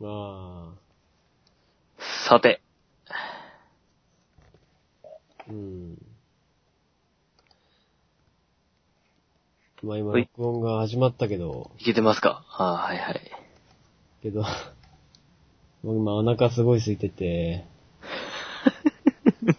[0.00, 0.78] まあ、
[2.28, 2.62] さて、
[5.48, 5.98] うん。
[9.82, 12.44] まあ今、はい録音が始まったけど、いけてますか？
[12.50, 13.20] あーはいはい。
[14.22, 14.42] けど、
[15.82, 17.64] 僕今お腹すごい空いてて、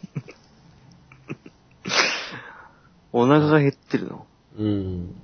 [3.14, 4.26] お腹が減ってるの？
[4.58, 5.16] うん。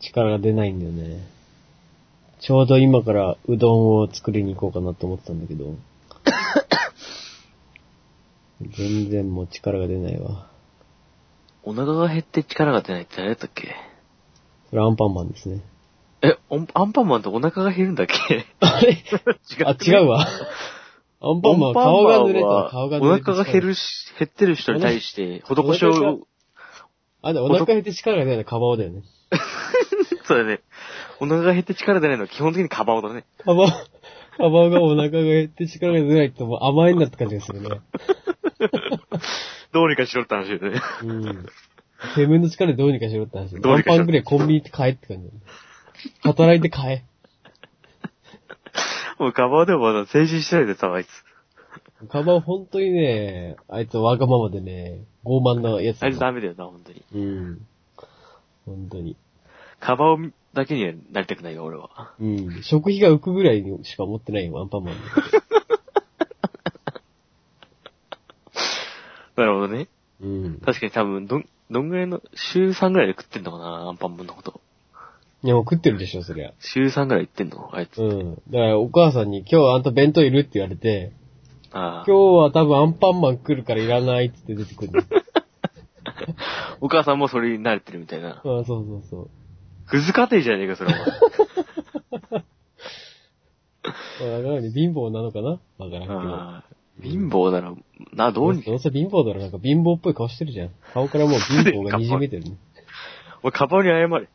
[0.00, 1.26] 力が出ないんだよね。
[2.46, 5.76] ちょうど今からうどんを作りに行こうかなと思ってたんだけど、
[8.76, 10.46] 全然もう力が出ないわ。
[11.62, 13.74] お腹が減って力が出ないって誰だったっけ？
[14.68, 15.62] それアンパンマンですね。
[16.20, 18.44] え、アンパンマンってお腹が減るんだっけ？
[18.60, 18.92] あれ？
[18.92, 18.98] 違
[19.64, 20.26] あ、違うわ。
[21.22, 23.80] アンパンマンは顔が濡れた顔が濡れてお腹が減るし、
[24.18, 26.26] 減ってる人に対して、施しを、
[27.22, 29.02] あ、で、お腹減って力が出ないのはカバオだよね。
[30.24, 30.60] そうだね。
[31.20, 33.24] お腹が減って力が出ないのは基本的にカバオだね。
[33.44, 33.74] カバオ、カ
[34.38, 37.68] バオがお腹が減って力が出ないってもう甘えんなって感じがするね。
[39.72, 40.80] どうにかしろって話だよね。
[41.02, 41.46] うん。
[42.14, 43.60] てめえの力でどうにかしろって話。
[43.60, 45.30] どうにかしろワンパンぐらいコンビニ行って買えって感じ。
[46.22, 47.04] 働いて買え。
[49.18, 51.08] もうカバオでもまだ成人してないでさ、あいつ。
[52.08, 57.04] カバオ本当にね、あいつわがままでね、傲慢なやつだあいつダメだよな、本当に。
[57.14, 57.66] うん。
[58.66, 59.16] 本当に。
[59.84, 60.18] カバオ
[60.54, 62.14] だけにはなりたくないよ、俺は。
[62.18, 62.62] うん。
[62.62, 64.94] 食費が浮くぐらいにしか持ってないよ、アンパンマン。
[69.36, 69.88] なるほどね。
[70.22, 70.54] うん。
[70.64, 74.62] 確かに多分、どん、どんぐらいの、週3ぐらいで食ってんのかな、アンパンマンのこと。
[75.42, 76.54] いや、もう食ってるでしょ、そりゃ。
[76.60, 78.00] 週3ぐらい行ってんのあいつ。
[78.02, 78.36] うん。
[78.36, 81.12] だからお母さんに今日あんた弁当いるって言われて、
[81.72, 82.04] ああ。
[82.06, 85.04] 今日は多分アンパンマン来るからいらないってって出てくる。
[86.80, 88.36] お母さんもそれに慣れてるみたいな。
[88.36, 89.30] あそうそうそう。
[89.86, 90.98] クズ家庭じゃねえか、それは。
[94.20, 95.50] まあ、だからね貧乏なのかな？
[95.50, 95.58] わ
[95.90, 96.14] からんけど。
[96.14, 97.74] ああ貧乏なら、
[98.12, 100.70] な、どうに、どうせ貧乏だろ、なんか貧乏っぽい顔してるじゃん。
[100.92, 102.56] 顔からもう貧乏が 滲みてるね。
[103.42, 104.28] おい、カバオに謝れ。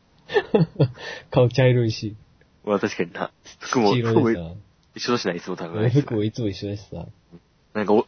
[1.30, 2.16] 顔茶色いし。
[2.64, 3.30] まあ確かにな。
[3.60, 4.54] 服も、土服も色でさ。
[4.94, 5.88] 一緒だしな、いつも多分。
[5.88, 7.06] 服もいつも一緒だしさ。
[7.72, 8.06] なんかお、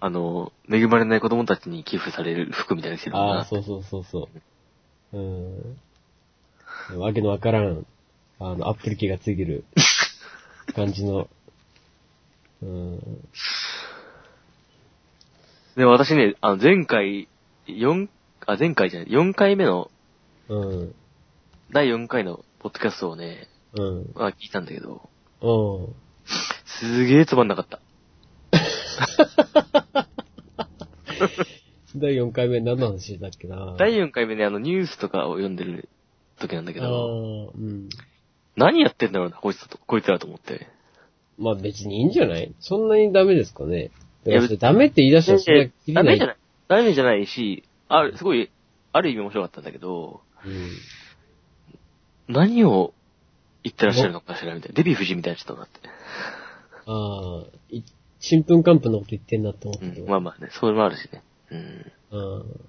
[0.00, 3.32] あの、恵まれない子供たちに寄付される服みたいにしてるもんな。
[3.34, 4.28] ああ、そうそうそうそ
[5.12, 5.18] う。
[5.18, 5.78] うん。
[6.96, 7.86] わけのわからん、
[8.40, 9.64] あの、アップリケがついてる
[10.74, 11.28] 感じの。
[12.62, 13.00] うん。
[15.76, 17.28] で、私ね、あの、前回、
[17.66, 18.08] 4、
[18.46, 19.90] あ、前回じゃない、4回目の、
[20.48, 20.94] うん。
[21.70, 24.12] 第4回のポッドキャストをね、うん。
[24.14, 25.08] まあ聞いたんだけど、
[25.42, 25.94] うん。
[26.64, 27.80] すげえつまんなかった。
[31.96, 35.88] 第4回目何の話だっけな第4回目ね、あの、ニュースとかを読んでる
[36.38, 37.88] 時なんだけど、うん。
[38.56, 40.68] 何やってんだろうな、こいつと、こいつらと思って。
[41.38, 42.52] まあ別にいいんじゃない？
[42.58, 43.90] そんなにダメですかね。
[44.26, 46.04] いやダメって言い出したらそれはきりない。
[46.04, 46.36] ダメじゃない。
[46.68, 48.50] ダメじゃないし、ある、すごい、
[48.92, 52.34] ある意味面白かったんだけど、うん。
[52.34, 52.92] 何を
[53.62, 54.74] 言ってらっしゃるのかしらみたいな。
[54.74, 55.80] デヴィ夫人みたいな人になって。
[56.86, 57.82] ああ、い
[58.20, 60.00] ちんぷんかんぷんなこと言ってんなと思っうて。
[60.02, 61.22] ん、まあまあね、それもあるしね。
[61.50, 61.92] うん。
[62.10, 62.60] うん。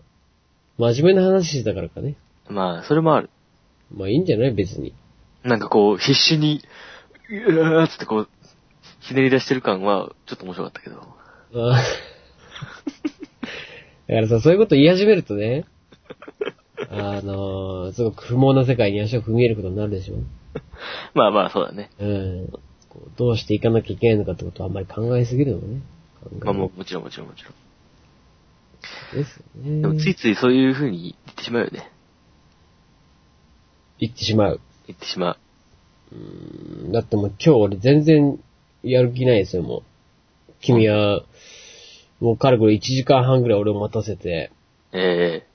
[0.78, 2.16] 真面目な話してたからかね。
[2.47, 3.29] まあ、それもある。
[3.94, 4.52] まあいいんじゃない？
[4.54, 4.94] 別に。
[5.44, 6.62] なんかこう、必死に、
[7.48, 8.30] うわーっつってこう、
[9.00, 10.98] ひねり出してる感は、ちょっと面白かったけど。
[10.98, 11.84] ああ
[14.08, 15.66] だからさ、そういうこと言い始めるとね、
[16.90, 20.16] あのー、すごく不毛な世界に足を踏み入れることになるでしょ。
[21.14, 21.90] まあまあ、そうだね。
[22.00, 22.48] うん。
[22.90, 25.82] こうどうしていかなきゃいけないのかってことはあんまり考えすぎるのもね。
[26.42, 27.54] まあもう、もちろんもちろんもちろん。
[29.16, 29.82] ですよね。
[29.82, 31.92] でもついついそういう風に言ってしまうよね。
[34.00, 34.60] 言ってしまう。
[34.88, 35.38] 言ってしまう。
[36.12, 36.16] う
[36.88, 38.40] んだってもう今日俺全然
[38.84, 39.84] やる気ないですよ、もう。
[40.62, 41.22] 君は、
[42.20, 44.52] もうかれこれ1時間半ぐらい俺を待たせて、
[44.92, 45.46] え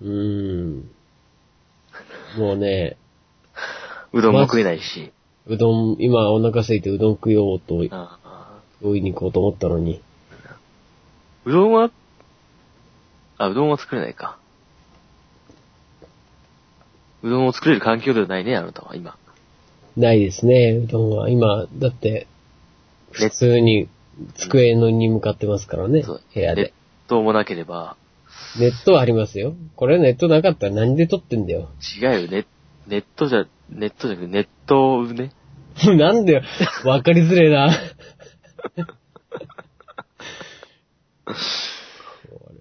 [0.00, 0.90] うーん。
[2.38, 2.96] もうね、え
[4.12, 5.12] うどんも食えないし。
[5.46, 10.00] うどん、今お腹空いてうどん食おうと、ああ追いに行こうと思ったのに。
[11.44, 11.90] うどんは、
[13.38, 14.38] あ、うどんは作れないか。
[17.22, 19.16] うどんを作れる環境ではないね、あなたは、今。
[19.96, 21.28] ないですね、うどんは。
[21.28, 22.26] 今、だって、
[23.12, 23.88] 普通に
[24.34, 26.72] 机のに向かってますからね、そう部屋で。
[27.08, 27.96] どうもなければ、
[28.58, 29.54] ネットはありますよ。
[29.76, 31.70] これネットなかったら何で撮ってんだよ。
[32.00, 32.46] 違うよ、ネ
[32.86, 35.32] ネットじゃ、ネットじゃなくて、ネットをね。
[35.96, 36.42] なんでよ、
[36.84, 37.70] わかりづれえな。
[41.24, 41.32] こ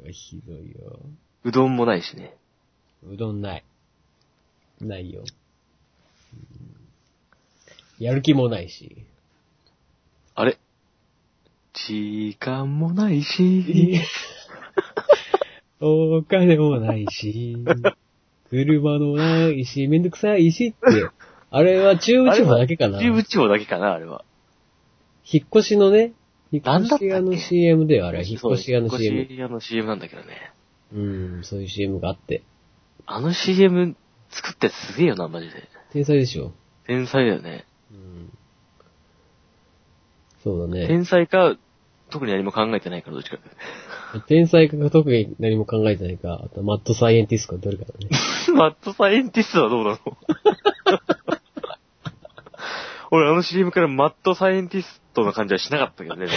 [0.03, 0.99] れはひどいよ。
[1.43, 2.35] うどんもないしね。
[3.03, 3.63] うどんない。
[4.85, 5.23] ないよ。
[7.99, 9.05] やる気もないし。
[10.35, 10.57] あれ？
[11.73, 14.01] 時間もないし、
[15.79, 17.57] お金もないし、
[18.49, 20.77] 車もないし、めんどくさいしって、
[21.49, 22.99] あれは中部地方だけかな。
[22.99, 24.25] 中部地方だけかな、あれは。
[25.31, 26.13] 引っ越しのね、
[26.51, 28.25] 引っ越し屋の CM だよ、あれ。
[28.25, 29.21] 引っ越し屋の引っ CM。
[29.21, 30.51] 越し屋の CM なんだけどね。
[30.93, 32.43] うん、そういう CM があって。
[33.05, 33.95] あの CM
[34.31, 35.69] 作ってすげえよな、マジで。
[35.91, 36.53] 天才でしょ。
[36.87, 37.65] 天才だよね。
[37.91, 38.29] うん。
[40.43, 40.87] そうだね。
[40.87, 41.55] 天才か、
[42.09, 43.37] 特に何も考えてないから、どっちか。
[44.27, 48.09] 天才か特に何も考えてないか、あとマッドサイエンティストかどれかだね。
[48.53, 49.99] マッドサイエンティストはどうなの？
[53.11, 56.27] 俺、あの CM からマッドサイエンティストの感じはしなかったけどね、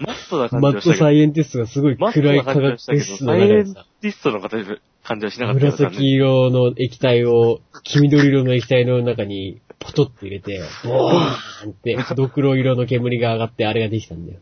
[0.00, 1.04] マットな感じマッドはしたけど。
[1.04, 4.64] サイエンティストがすごい暗いな感じは化学しサイエンティストの形
[5.04, 14.38] 感じはしなかったよ紫色の液体を、黄緑色の液体の中にポトって入れて、ボーンって、 ドクロ色の煙が上がってあれができたんだよ。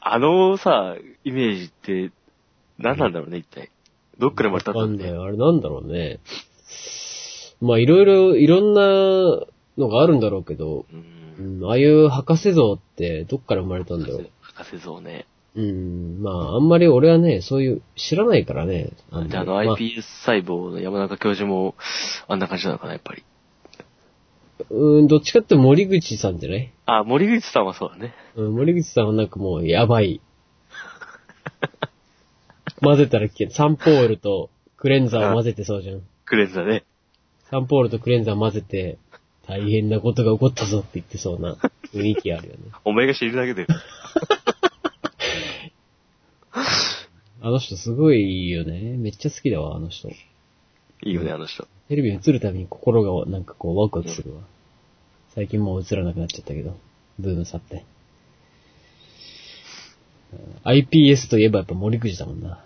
[0.00, 2.10] あのさ、イメージって、
[2.78, 3.70] 何なんだろうね、一体。
[4.18, 5.28] どっから生まれたんだろうんねわかない。
[5.28, 6.20] あれなんだろうね。
[7.60, 9.46] まあいろいろ、いろんな
[9.78, 10.96] のがあるんだろうけど、う。
[10.96, 14.30] うんん、ああいう博士像ってどっから生まれたんだろう。
[14.40, 15.26] 博士像ね。
[15.56, 18.90] うん、まああんまり俺はね、そういう知らないからね。
[19.12, 21.76] んまりで、あのま iPS 細胞の山中教授も、
[22.26, 23.24] あんな感じなのかな、やっぱり。
[24.70, 26.72] うん、どっちかって森口さんじゃない？
[26.86, 28.14] あ、森口さんはそうだね。
[28.36, 30.20] うん、森口さんはなんかもうやばい。
[32.80, 33.50] 混ぜたら危険。
[33.50, 36.02] サンポールとクレンザーを混ぜてそうじゃん。
[36.24, 36.84] クレンザね。
[37.50, 38.98] サンポールとクレンザー混ぜて、
[39.46, 41.56] 大変なことが起こったぞって言ってそうな
[41.92, 42.60] 雰囲気あるよね。
[42.84, 43.66] お前が知るだけで。
[47.44, 48.96] あの人すごいいいよね。
[48.96, 50.08] めっちゃ好きだわ、あの人。
[50.08, 50.14] い
[51.02, 51.68] いよね、あの人。
[51.88, 54.40] テレビに映るたびに心がなんかこうワクワクするわ。
[55.34, 56.74] 最近もう映らなくなっちゃったけど、
[57.18, 57.84] ブーム去って。
[60.32, 62.64] うん iPS といえばやっぱ森口だもんな。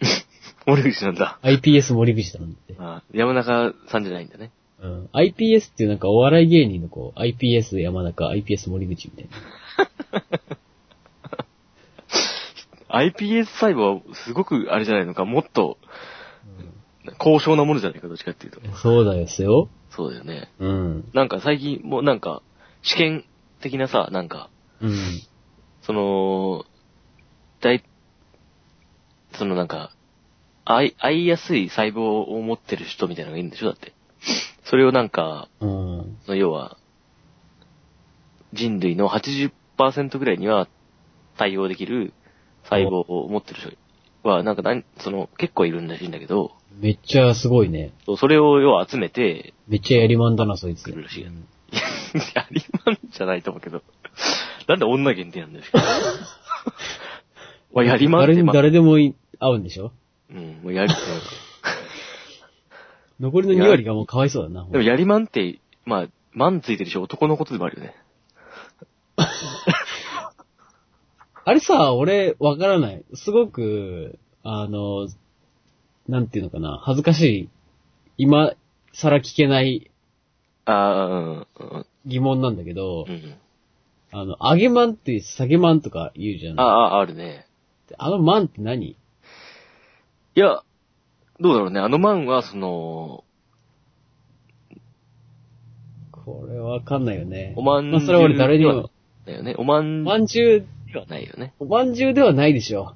[0.66, 1.38] 森口なんだ。
[1.44, 2.74] iPS 森口だもんって。
[2.76, 4.50] あ山中さんじゃないんだね。
[4.82, 5.08] うん。
[5.12, 9.28] iPS っていうなんかお笑い芸人のこう、iPS 山中、iPS 森口みたい
[10.48, 10.56] な。
[12.94, 15.78] iPS 細胞はすごくあれじゃないのか、もっと、
[17.18, 18.60] 高尚なものじゃないか、どっちかっていうと。
[18.76, 19.68] そうだよすよ。
[19.90, 20.50] そうだよね。
[20.58, 21.10] うん。
[21.12, 22.42] なんか最近、もうなんか、
[22.82, 23.24] 試験
[23.60, 24.48] 的なさ、なんか、
[24.80, 25.22] うん。
[25.82, 26.64] その、
[27.60, 27.84] 大、
[29.32, 29.90] そのなんか、
[30.64, 33.92] 会い、会いやすい細胞を持ってる人みたいなのがいるんでしょだって。
[34.64, 36.18] それをなんか、うん。
[36.24, 36.78] その要は、
[38.52, 40.68] 人類の80%ぐらいには
[41.36, 42.14] 対応できる
[42.64, 43.70] 細胞を持ってる人
[44.28, 47.92] は、なんかなん、その、結構いるんらしいんだけど、めっちゃすごいね。
[48.04, 50.82] そうそれを要は集めて、めっちゃやりまんだな、そいつ。
[50.84, 51.44] 来るらしいようん
[52.34, 53.82] やりまんじゃないと思うけど、
[54.66, 55.64] なんで女限定なんだよ。
[57.74, 59.92] まあやりまんって、誰にまあ、誰でもい合うんでしょ？
[60.30, 60.94] うん、もうやり、
[63.20, 64.66] 残りの2割がもうかわいそうだな。
[64.70, 67.94] でもやりまんって、まあ、マンついてるし男のことでもあるよね。
[71.46, 73.04] あれさ、俺、わからない。
[73.14, 75.08] すごく、あの、
[76.08, 77.48] なんていうのかな、恥ずかしい、
[78.16, 78.54] 今
[78.92, 79.90] 更聞けない
[80.64, 81.40] ああ、うん、う
[81.80, 83.34] ん、疑問なんだけどう、ん。
[84.12, 86.60] あの、揚げまんって下げまんとか言うじゃん。
[86.60, 87.46] ああ、あるね。
[87.98, 88.86] あのまんって何？
[88.86, 88.96] い
[90.34, 90.62] や、
[91.40, 91.80] どうだろうね。
[91.80, 93.24] あのマンは、その、
[96.10, 97.52] これわかんないよね。
[97.56, 98.90] おまんまあ、それは俺誰にも、
[99.26, 99.54] だよね。
[99.58, 101.52] おまんおまんじゅう、ではないよね。
[101.58, 102.94] おまんじゅうではないでしょ。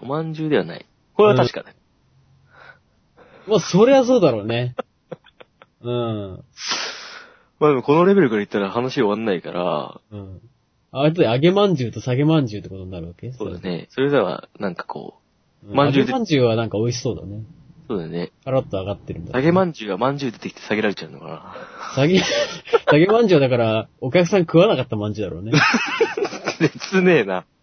[0.00, 0.86] おまんじゅうではない。
[1.14, 1.76] これは確かだよ。
[3.46, 4.74] まあ、そりゃそうだろうね。
[5.82, 6.44] うん。
[7.58, 10.40] まあでもこのレベルから言ったら話終わんないから、うん。
[10.92, 13.32] あ、あとで揚げまんじゅうと下げまんじゅうってことになるわけ？
[13.32, 13.58] そうだ。
[13.58, 13.88] ね。
[13.90, 15.18] それでは、なんかこ
[15.66, 17.36] うんまんじゅうで揚げまんじゅうはなんか美味しそうだね。
[17.36, 17.44] う、
[17.88, 18.30] そうだよね。
[18.44, 19.36] カラッと上がってるんだ。
[19.36, 21.54] 揚げまんじゅうがまんじゅう出てきて下げられちゃうのかな。
[21.94, 22.20] 下げ、
[22.86, 25.52] 下げまんじゅうだから、お客さん食わなかったまんじゅうだろうね。
[26.68, 27.46] 切ねえな。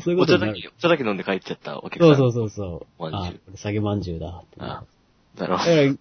[0.00, 0.54] そういうこおとになる。
[0.54, 2.16] 茶だけ、お茶だけ飲んで帰っちゃったお客さん。
[2.16, 3.02] そうそうそうそう。
[3.02, 4.84] まんじゅうあ、これ下げまんじゅうだってなあ
[5.36, 5.94] だろだから、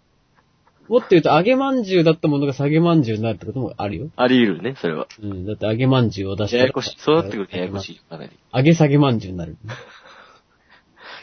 [0.88, 4.10] もっと言うと揚げまんじゅうだったものが下げまんじゅうになるってこともあるよ。
[4.15, 5.08] あり得るね、それは。
[5.22, 5.46] うん。
[5.46, 6.96] だって揚げまんじゅうを出したらややこしい。
[7.00, 8.00] そうなってくるとややこしい。
[8.10, 8.31] かなり。
[8.53, 9.58] 揚げ下げまんじゅうになる。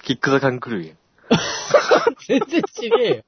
[0.05, 0.97] キックザカンクルーやん。
[2.29, 3.25] 全然違えよ。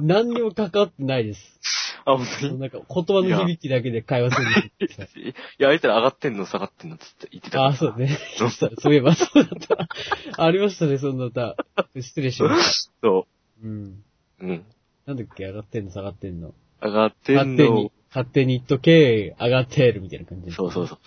[0.00, 1.58] 何にも関わってないです。
[2.06, 2.60] あ、本当に？
[2.60, 7.62] なんか言葉の響きだけで会話するんですいや、あいつら上がってんの下がってんのつって言ってた。
[7.62, 8.18] ああ、そうね。
[8.78, 9.88] そういえばそうだっ
[10.36, 10.44] た。
[10.44, 11.56] ありましたね、そんな歌。
[12.00, 12.92] 失礼しました。
[13.02, 13.26] そ
[13.62, 14.02] うん。
[14.40, 14.64] うん。
[15.06, 16.54] なんだっけ上がってんの下がってんの。
[16.82, 20.52] 上がってんの勝手に。、勝手に言っとけ、上がってるみたいな感じ。
[20.52, 20.98] そうそうそう。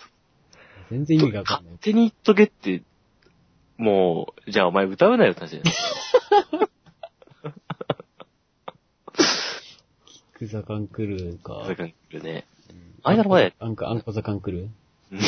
[0.90, 1.72] 全然意味がわかんない。
[1.74, 2.82] 勝手に言っとけって、
[3.76, 5.72] もう、じゃあお前歌うなよって話だよね。
[10.38, 11.64] クザカンクルーか。
[11.66, 12.44] ザカンクルね。
[13.02, 14.68] あれだろ前あんこ、あんこザカンクルー？
[15.12, 15.20] う ん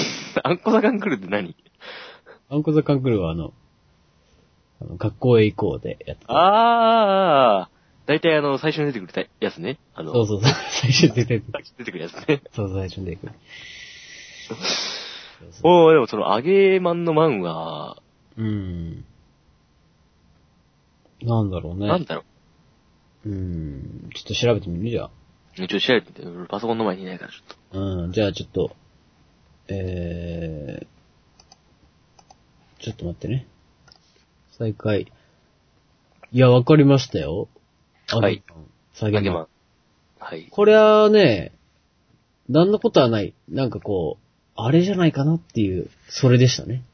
[0.42, 1.54] あんこザカンクルって何？
[2.48, 3.52] あんこザカンクルーはあの、
[4.80, 6.32] あの学校へ行こうでやってた。
[6.32, 7.70] ああ、
[8.06, 9.78] だいたいあの、最初に出てくるやつね。
[9.94, 10.52] あの、そうそうそう。
[10.82, 11.64] 最初に出てくる。
[11.78, 12.42] 出てくるやつね。
[12.52, 13.32] そうそう、最初に出てくる。
[14.48, 14.58] そう
[15.52, 17.96] そうおー、でもその、揚げマンのマンは、
[18.36, 19.04] うん。
[21.22, 21.86] なんだろうね。
[21.86, 22.24] なんだろう
[23.28, 24.10] ん。
[24.14, 24.90] ちょっと調べてみる？
[24.90, 25.10] じゃあ。
[25.54, 25.56] う。
[25.56, 27.78] ちょっと調べてみて、俺パソコンの前にいないからちょっと。
[27.78, 28.74] うん、じゃあちょっと、
[29.68, 33.46] えー、ちょっと待ってね。
[34.58, 35.12] 再開。
[36.32, 37.48] いや、わかりましたよ。
[38.08, 38.42] はい。
[38.94, 39.48] 下げま。
[40.18, 40.48] はい。
[40.50, 41.52] これはね、
[42.48, 43.34] なんのことはない。
[43.48, 44.24] なんかこう、
[44.56, 46.84] あれじゃないかなっていう、それでしたね。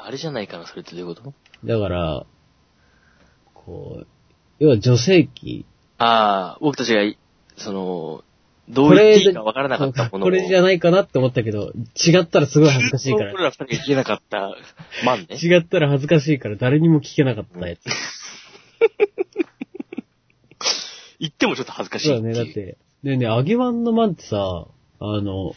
[0.00, 1.34] あれじゃないかな、それってどういうこと？
[1.64, 2.26] だから、
[3.54, 4.06] こう、
[4.58, 5.66] 要は女性器。
[5.98, 7.18] ああ、僕たちがい、
[7.56, 8.24] その、
[8.68, 10.26] どう言っていいかわからなかったものを。
[10.26, 13.32] これじゃないかなって思ったけど、違ったらすごい恥ずかしいから。
[13.32, 14.56] 俺ら二人が言えなかった、
[15.04, 15.36] マンね。
[15.40, 17.80] 違ったら恥ずかしいから誰にも聞けなかったやつ。
[21.18, 22.76] 言ってもちょっと恥ずかしいそうだね、だって。
[23.02, 24.66] ねえねえ、揚げワンのマンってさ、
[24.98, 25.54] あの、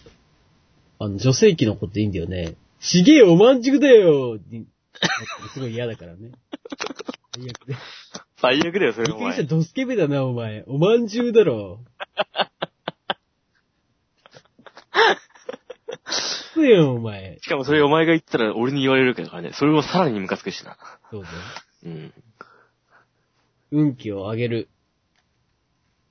[1.00, 2.56] あの、女性器のこといいんだよね。
[2.80, 4.68] ちげえよ、おまんじゅくだよに
[5.54, 6.32] すごい嫌だからね。
[7.36, 7.76] 最悪で。
[8.42, 9.44] 最悪だよ、それお前。
[9.44, 10.64] ドスケベだな、お前。
[10.68, 11.80] おまんじゅうだろ。
[16.54, 17.38] そうよ、お前。
[17.42, 19.52] しかもそれお前が言ったら俺に言われるからね。
[19.54, 20.78] それをさらにムカつくしな。
[21.12, 21.36] そうだよ。
[21.86, 22.14] うん。
[23.72, 24.70] 運気を上げる。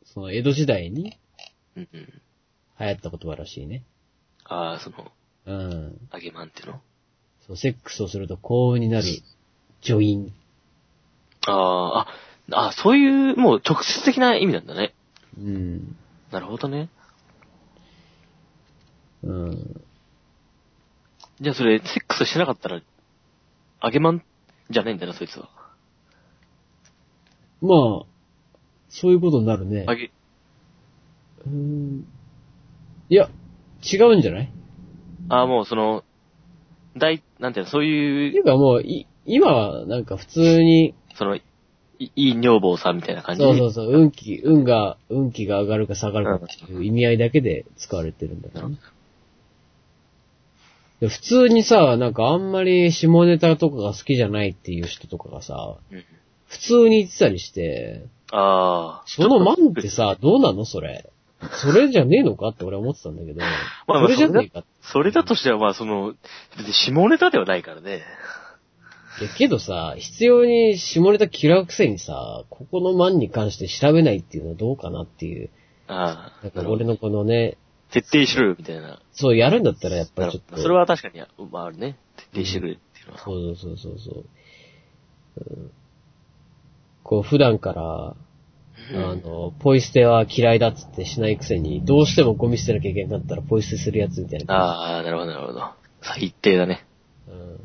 [0.04, 1.18] その、江戸時代に
[1.76, 2.22] うんうん。
[2.80, 3.84] 流行った言葉らしいね。
[4.44, 5.12] ああ、その、
[5.46, 6.08] うん。
[6.12, 6.80] 揚げマンっての
[7.46, 9.06] そう、セックスをすると幸運になる
[9.82, 10.32] 女院。
[11.46, 12.06] ああ、
[12.52, 14.94] あ、あそういう、もう直接的な意味なんだね。
[15.38, 15.96] うん。
[16.32, 16.88] なるほどね。
[19.22, 19.80] うん。
[21.40, 22.80] じゃあそれ、セックスしなかったら、
[23.82, 24.22] 揚げマン
[24.70, 25.48] じゃないんだな、そいつは。
[27.60, 28.06] まあ、
[28.88, 29.84] そういうことになるね。
[29.88, 30.10] 揚げ、
[31.46, 32.06] うん。
[33.08, 33.28] いや、
[33.92, 34.44] 違うんじゃない？
[34.44, 34.48] っ
[35.28, 36.04] ああ、もうその、
[36.96, 41.42] 大、なんていうの、そうてい、いううかもう、い、今はなんか普通に、その、い
[41.98, 43.42] いい女房さんみたいな感じ？
[43.42, 43.48] で。
[43.48, 48.76] そうそうそう、運気、運が、運気が上がるか下がるかっていう意味合いだけで使われてるんだからね。
[51.00, 56.04] で普通にさ、なんかあんまり下ネタとかが好きじゃないっていう人とかがさ、うん
[56.48, 59.04] 普通に言ってたりして、ああ。
[59.04, 61.10] そのマンってさ、どうなのそれ？
[61.62, 63.40] それじゃねえのかって俺は思ってたんだけど、
[63.86, 64.64] まあまあそれじゃねえか。
[64.80, 66.14] それだとしてはまあその、
[66.56, 68.00] 別に下ネタではないからね。
[69.20, 75.50] いやけどさ、必要に下ネタ嫌うくせにさ、ここのマンに関して調べないっていうのはどうかなっていう。
[75.86, 76.44] ああ。
[76.44, 77.56] なんか俺のこのね、
[77.90, 79.00] 徹底しろよ、みたいな。
[79.12, 80.56] そうやるんだったらやっぱりちょっと。
[80.60, 81.20] それは確かに、
[81.50, 81.98] まああるね。
[82.32, 83.18] 徹底してくれっていうのは。
[83.18, 84.24] そうそうそうそうそう。
[85.56, 85.70] うん
[87.08, 87.82] こう普段から、
[88.12, 94.54] あの、ポイ捨ては嫌いだっつってしないくせに、どうしてもゴミ捨てなきゃいけなかったらポイ捨てするやつみたいな。
[94.54, 95.72] ああ、なるほど、なるほど。
[96.02, 96.86] 最低だね。
[97.26, 97.60] うん、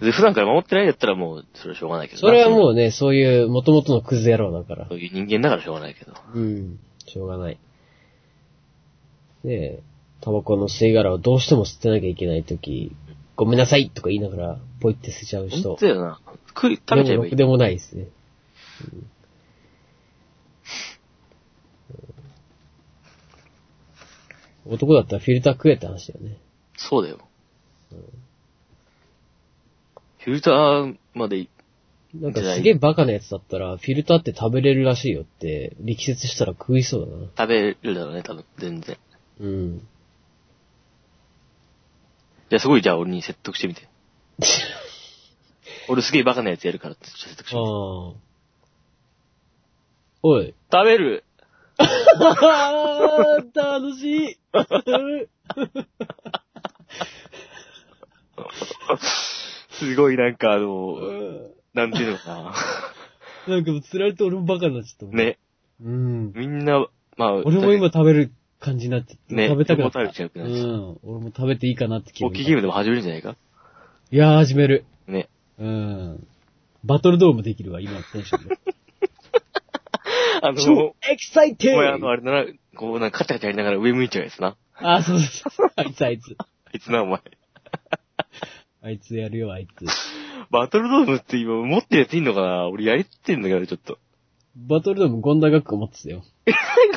[0.00, 2.28] で普段から守ってないんだったらもう、それはしょうがないけどな。
[2.28, 4.94] それはもうね、そういう元々のクズ野郎だからそ。
[4.94, 6.12] ういう人間だからしょうがないけど。
[6.34, 6.78] うん。
[7.06, 7.58] しょうがない。
[9.44, 9.82] で、
[10.20, 12.94] タバコの吸い殻をどうしても吸ってなきゃいけないとき、
[13.36, 15.62] ごめんなさいとか言いながら、ポイって捨てちゃう人。
[15.70, 16.20] 本当だよな。
[16.48, 17.36] 食い、食べちゃえばいい。
[17.36, 18.08] でもでもないですね。
[18.92, 19.10] うん
[24.68, 26.38] 男だったらフィルター食えって話だよね。
[26.76, 27.18] そうだよ。
[30.26, 31.48] フィルターまでい
[32.12, 37.28] なんかすげえバカなやつだったら、フィルターって食べれるらしいよって、力説したら食いそうだな。
[37.38, 38.98] 食べるだろうね、多分、全然。
[39.38, 39.78] うん。
[42.50, 43.88] じゃあすごい、じゃあ俺に説得してみて。
[45.88, 47.68] 俺すげえバカなやつやるからって説得してみて。。
[50.24, 50.56] おい。
[50.72, 51.22] 食べる
[53.54, 54.38] 楽しい
[59.78, 62.54] すごいなんかあの、うんなんていうのか
[63.46, 65.24] な んか釣られて俺もバカになっちゃったもんな。。
[65.24, 65.38] ね。
[65.84, 66.32] うん。
[66.34, 66.86] みんな、
[67.18, 70.00] まあ、俺も今食べる感じになって、ね食べたくなった。
[70.00, 70.98] 食べちゃうくなっちゃううん。
[71.02, 73.36] 俺も食べていいかなって気分大きいゲームでも始めるんじゃないか？
[74.10, 74.84] いやー、始める。
[75.06, 75.28] ね。
[75.58, 76.26] うん。
[76.84, 78.58] バトルドームできるわ、今のテンションで。
[80.42, 82.44] あの、超エキサイテお前あの、ィあれだな、
[82.76, 84.56] こう、なんかカチャカチャやりながら上向いちゃうやつな。
[84.76, 85.70] あ、そうそうそう。
[85.76, 86.36] あいつあいつ。
[86.40, 87.20] あいつな、お前。
[88.86, 89.84] あいつやるよ、あいつ。
[90.52, 92.68] バトルドームって今持ってるやついんのかな？
[92.68, 93.98] 俺やりってんだけど、ちょっと。
[94.54, 96.22] バトルドームゴンダ学校持ってたよ。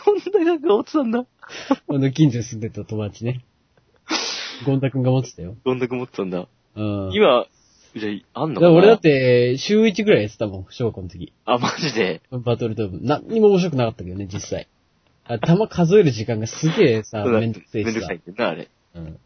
[0.06, 1.26] こんなが持ってたんだ。
[1.90, 3.44] あの、近所に住んでた友達ね。
[4.68, 5.56] ゴンダ君が持ってたよ。
[5.66, 6.48] どんだけ持ってたんだ。
[6.76, 7.10] うん。
[7.12, 7.48] 今、
[7.96, 8.72] じゃあ、あんのかな？
[8.72, 11.34] 俺だっ、て、週1ぐらいやってたもん、小学校の時。
[11.46, 12.22] あ、マジで？
[12.30, 13.00] バトルドーム。
[13.02, 14.68] 何にも面白くなかったけどね、実際。
[15.26, 18.16] あ、弾数える時間がすげえさ、めんどくせえしさめんどくさい。
[18.18, 18.70] ってんな、あれ。
[18.94, 19.20] うん。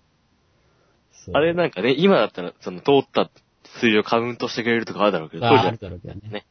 [1.33, 3.29] あれなんかね、今だったら、その、通った
[3.79, 6.21] 数字をカウントしてくれるとかあるだろうけど、当時はああるだろうけどね。
[6.29, 6.45] ね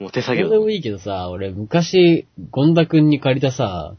[0.00, 3.94] もう手作業でもいいけどさ、俺昔、ゴンダ君に借りたさ、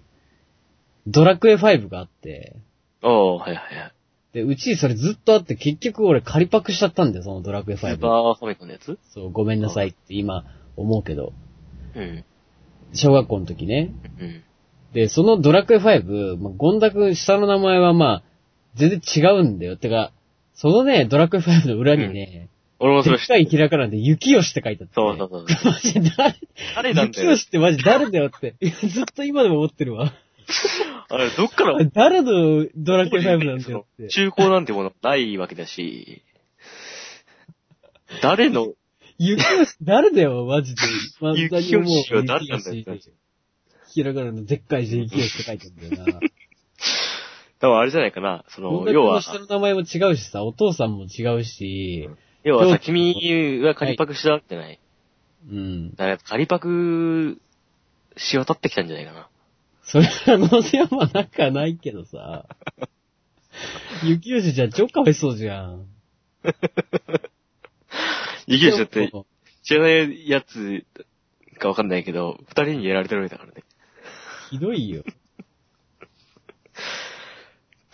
[1.08, 2.56] ドラクエ5があって、
[3.02, 3.92] おー、はいはいはい。
[4.34, 8.00] で、うちそれずっとあって結局俺借りパクしちゃったんだよ、そのドラクエスー5。
[8.00, 9.00] パーファミコンのやつ？
[9.14, 10.44] そう、ごめんなさいって今
[10.76, 11.32] 思うけど、
[11.96, 12.26] うん。
[12.94, 13.94] 小学校の時ね。
[14.20, 14.44] うん。
[14.94, 18.24] で、そのドラクエ5、まあ、ゴンダ君下の名前はまあ、
[18.76, 19.78] 全然違うんだよ。
[19.78, 20.12] てか、
[20.54, 25.46] そのね、ドラクエ5の裏にね、俺もそれでっかいひらがなで、雪吉って書いてあって、そうそうそう。
[25.66, 26.36] マジで誰、
[26.76, 27.32] 誰なんだよ。
[27.32, 28.56] 雪吉ってマジ誰だよって。
[28.60, 30.14] いやずっと今でも思ってるわ。
[31.08, 34.08] あれ、どっから、誰のドラクエ5なんだよって。
[34.14, 36.22] 中古なんてものないわけだし、
[38.22, 38.74] 誰の、
[39.18, 40.82] 雪吉誰だよ、マジで。
[41.22, 43.12] ま雪吉は誰なんだよって話
[43.94, 46.20] ひらがなのでっかい字雪吉って書いてあるんだよな。
[47.60, 48.44] 多分あれじゃないかな。
[48.50, 52.10] その、要は、下の名前も違うしさ、お父さんも違うし、
[52.44, 54.80] 要はさ、君は仮パクしたわけじゃない。
[55.50, 55.92] うん。
[55.92, 57.40] だから仮パク
[58.18, 59.30] し渡ってきたんじゃないかな。
[59.84, 62.46] それ可能性はまあなんかないけどさ。
[64.04, 65.86] 雪吉じゃ超かわいそうじゃん。
[68.48, 69.12] 雪吉だって、
[69.64, 70.86] 知らないやつ
[71.58, 73.64] かわかんないけど、二人にやられてるわけだからね。
[74.50, 75.04] ひどいよ。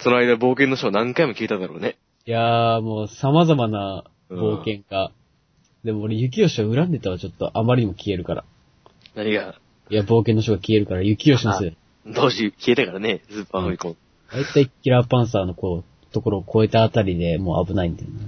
[0.02, 1.98] その間冒険の書を何回も聞いただろうね。
[2.26, 5.12] いやーもう様々な冒険家。
[5.84, 7.52] でも俺雪吉を恨んでたわ、ちょっと。
[7.58, 8.44] あまりにも消えるから。
[9.16, 9.56] 何が、
[9.90, 11.78] いや、冒険の書が消えるから、雪吉のせい。
[12.16, 13.98] 当時消えたからね、スーパーファミコン。
[14.32, 18.20] だいたいキラーパンサーのこう、ところを超えたあたりでもう危ないんだよな。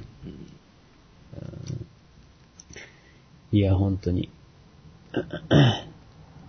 [3.51, 4.29] いや、本当に。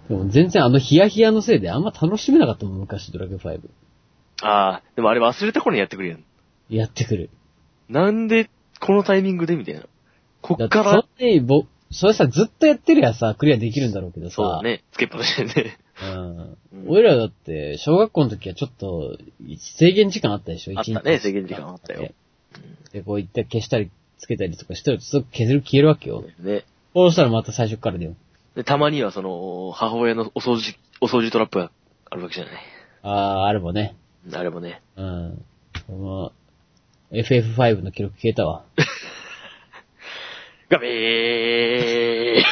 [0.09, 3.61] でも全然あのヒヤヒヤのせいであんま楽しめなかったもん、昔ドラクエ5。
[4.43, 6.19] ああ、でもあれ忘れた頃にやってくれる
[6.69, 7.31] やってくる。
[7.89, 9.83] なんで、このタイミングでみたいな。
[10.43, 14.37] こだってそんっから、なにぼ、それさ、ずっとやってるやさ、クリアできるんだろうけどさ。
[14.37, 15.79] そうだね、つけっぱなしでね。
[16.03, 16.39] うん。
[16.39, 19.17] うん俺らだって、小学校の時はちょっと、
[19.79, 20.77] 制限時間あったでしょ？
[20.77, 22.11] あったね制限時間あったよ。
[22.93, 26.25] で、こういった消したり、つけたりとかしてると、すぐ削る、消えるわけよ。
[26.41, 26.65] ね。
[26.95, 28.15] そうしたらまた最初からだよ。
[28.57, 31.71] で、たまにはその、母親のお掃除、お掃除トラップが
[32.11, 32.55] あるわけじゃない。
[33.03, 33.97] あー、あれもね。
[34.33, 34.83] あれもね。
[34.97, 35.45] うん。
[35.87, 36.33] この、
[37.13, 38.65] FF5 の記録消えたわ。
[40.71, 42.43] ガビー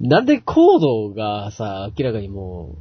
[0.00, 2.76] なんでコードがさ、明らかにも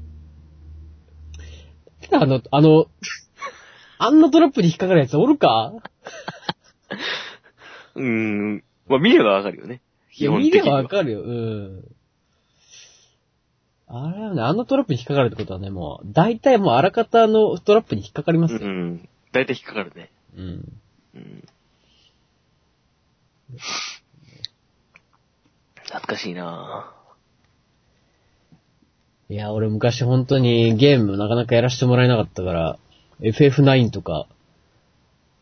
[2.12, 2.88] う、あの、あの、
[3.99, 5.71] あんなトラップに引っかかるやつおるか？
[7.95, 8.63] うーん。
[8.88, 9.82] まあ、見ればわかるよね。
[10.13, 10.78] 基本見れ的には。
[10.78, 11.95] ばわかるよ、うん。
[13.88, 18.62] あれはね、あのトラップに引っかかるってことはね、もう、大体もうあらかたのトラップに引っかかりますよ。
[18.63, 19.10] うん。
[19.32, 20.12] だいたい引っかかるね。
[20.36, 20.80] うん。
[21.15, 21.43] うん。
[25.84, 26.91] 懐かしいな
[29.30, 32.80] いや、俺昔本当にゲームなかなかやらせてもらえなかったから、
[33.21, 34.28] FF9 とか、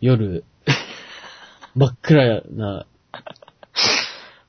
[0.02, 0.44] 夜、
[1.76, 2.86] 真っ暗な、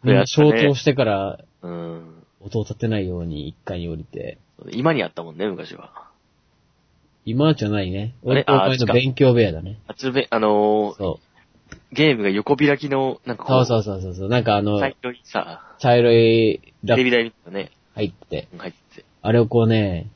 [0.02, 2.22] みんな消灯してからぁうん。
[2.40, 4.38] 音を立てないように一階に降りて、
[4.70, 6.10] 今にあったもんね、昔は。
[7.24, 8.14] 今じゃないね。
[8.22, 9.78] 俺とおの勉強部屋だね。
[9.86, 11.32] あっちのべ、あのーそう。
[11.92, 14.28] ゲームが横開きの、なんかこう、そうそうそうそう。
[14.28, 19.04] なんかあの、茶色いさ、茶色いラップテレビ台みたいなね、入ってて、入ってて。
[19.22, 20.10] あれをこうね、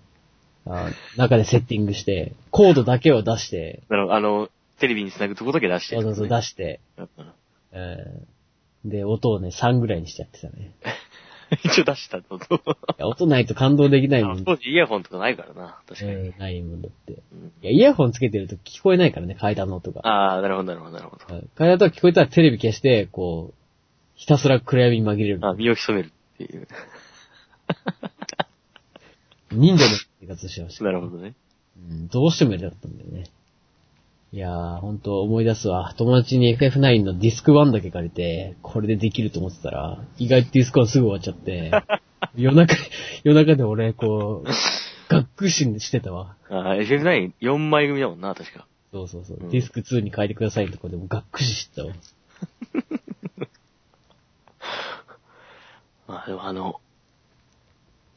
[0.66, 4.48] あ中でセッティングして、コードだけを出して、あの、あの、
[4.80, 7.02] テレビに繋ぐとこだけ出してそうそうそう出しして、て。
[7.72, 8.35] えー
[8.88, 10.72] で、音をね、3ぐらいにしちゃってたね。
[11.64, 12.36] 一応出したと。
[12.36, 12.40] い
[12.98, 14.44] や音ないと感動できないもん。
[14.44, 16.12] 当時イヤホンとかないからな、確かに。
[16.14, 17.12] うん、ないもんだって。
[17.12, 20.06] いうんや、イヤホンつけてると聞こえないからね、階段の音が。
[20.06, 21.36] ああ、なるほど、なるほど、なるほど。
[21.36, 23.54] うん階段の音が聞こえたらテレビ消して、こう、
[24.16, 25.38] ひたすら暗闇に紛れる。
[25.42, 26.66] あ身を潜めるっていう。
[29.52, 30.84] 忍者の生活してました。
[30.84, 31.34] なるほどね。
[31.78, 33.30] うん、どうしてもやりたかったんだよね。
[34.32, 35.94] いやー、ほんと思い出すわ。
[35.96, 41.70] 友達に FF9 のディスク1だけ借りて、これでできると思ってたら、意外とディスク1すぐ終わっちゃって、
[42.34, 42.74] 夜中、
[43.22, 44.48] 夜中で俺、こう、
[45.08, 46.36] がっくししてたわ。
[46.48, 48.66] あー FF94 枚組だもんな、確か。
[48.92, 49.36] そうそうそう。
[49.40, 51.92] うんディスク2に変えてくださいのとこでもがっくししてたわ。
[56.08, 56.80] まあでもあの、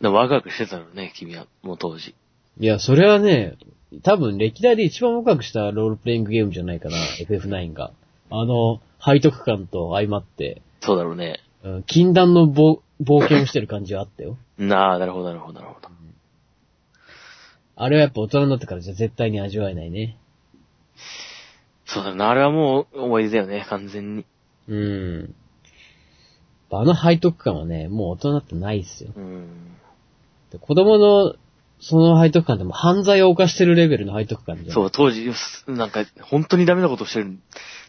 [0.01, 2.15] ワクワクしてたのね、君は、もう当時。
[2.59, 3.57] いや、それはね、
[4.03, 6.97] 多分歴代で一番ワクワクしたロールプレイングゲームじゃないかな、
[7.27, 7.91] FF9 が。
[8.29, 11.39] あの、背徳感と相まって、そうだろうね。
[11.63, 14.37] うん禁断の冒冒険をしてる感じはあったよ。
[14.57, 15.89] なあ、なるほど、なるほど、なるほど。
[17.81, 20.17] あれはやっぱ大人になってからじゃ絶対に味わえないね。
[21.85, 24.25] そうだな、あれはもう思い出だよね、完全に。
[24.67, 25.35] うん。
[26.71, 29.11] あの背徳感はね、もう大人ってないっすよ。
[29.15, 29.77] うん。
[30.51, 31.35] で子供の、
[31.81, 34.71] その背徳感でも犯罪を犯してるレベルの背徳感じゃん。
[34.71, 35.31] そう、当時、
[35.67, 37.41] なんか、本当にダメなことしてるん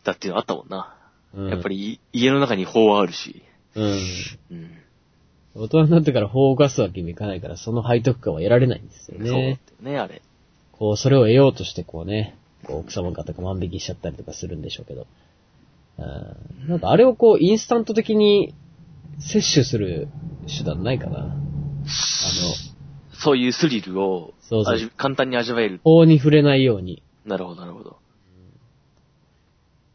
[0.05, 0.94] だっていうのあったもんな。
[1.35, 1.48] うん。
[1.48, 3.42] やっぱり、い家の中に法はあるし。
[3.74, 3.98] うん。
[4.53, 4.70] うん。
[5.55, 10.22] 大人になってから法を犯すわけにもいかないから、その背徳感は得られないんですよそうだね、あれ。
[10.72, 15.07] こう、それを得ようとしてこうね、こう奥様方が万引きしちゃったりとかするんでしょうけど。
[15.98, 18.55] うんなんかあれをこう、インスタント的に
[19.18, 20.09] 摂取する
[20.46, 21.18] 手段ないかな。
[21.18, 21.35] あの、
[23.22, 25.80] そういうスリルをそうそう味簡単に味わえる。
[25.85, 27.98] 法に触れないようになるほど、なるほど。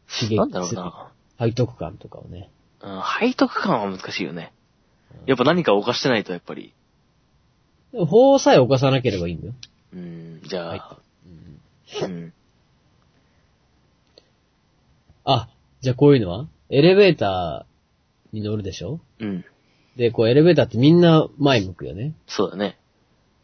[0.08, 1.12] 刺激なんだろうな。
[1.40, 2.50] 背徳感とかをね。
[2.82, 4.54] うん、背徳感は難しいよね。
[5.26, 6.74] やっぱ何かを犯してないと、やっぱり。
[7.94, 9.54] 法さえ犯さなければいいんだよ。
[9.94, 12.34] うん、じゃはいあ、うんうん。
[15.24, 15.50] あ、
[15.82, 16.48] じゃあこういうのは？
[16.70, 19.00] エレベーターに乗るでしょ？
[19.20, 19.46] うん。
[19.96, 22.14] で、こうエレベーターってみんな前向くよね。
[22.28, 22.78] そうだね。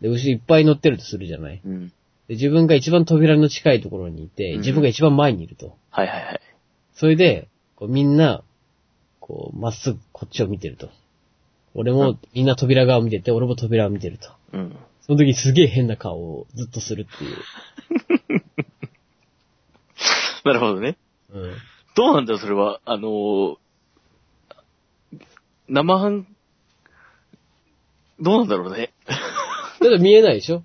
[0.02, 1.62] で、後ろいっぱい乗ってるとするじゃない？
[1.64, 1.88] うん。
[1.90, 1.94] で、
[2.36, 5.78] 自分が一番扉の近いところにいて、うん自分が一番前にいると。
[5.92, 6.42] はいはいはい。
[6.94, 8.44] それで、こうみんな、
[9.20, 10.90] こう、まっすぐこっちを見てると。
[11.74, 14.30] 俺も、みんな扉側を見てて、俺も扉を見てると。
[14.54, 14.76] うん。
[15.06, 17.38] その時すげえ変な顔をずっとするっていう。
[20.46, 20.98] なるほどね。
[21.32, 21.54] うん。
[21.96, 22.82] どうなんだよ、それは？
[22.86, 23.58] あのー、
[25.70, 26.28] 生半、
[28.20, 28.92] どうなんだろうね。
[29.82, 30.64] だって見えないでしょ？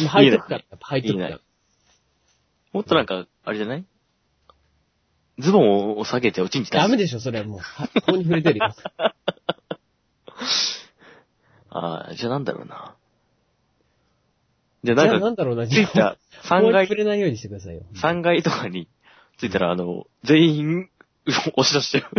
[0.00, 0.58] 見えない背徳感。
[0.70, 1.40] やっぱ背徳見えな感い。
[2.72, 3.84] もっとなんか、あれじゃない？
[5.38, 7.58] ズボンを下げておちんちダメでしょそれはもう。
[7.60, 8.74] はここに触れてるよ。
[11.70, 12.94] ああ、じゃあなんだろうな。
[14.84, 17.82] じゃあじゃあなんか、なんだろうな、ついたここ3階に触、れないようにしてくださいよ。
[17.94, 18.88] 3階とかに
[19.38, 20.90] ついたら、あの、全員、
[21.56, 22.10] 押し出しちゃう。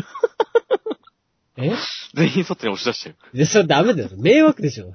[1.57, 1.73] え？
[2.15, 3.37] 全員外に押し出しちゃう。
[3.37, 4.09] で、それダメだよ。
[4.17, 4.93] 迷惑でしょ。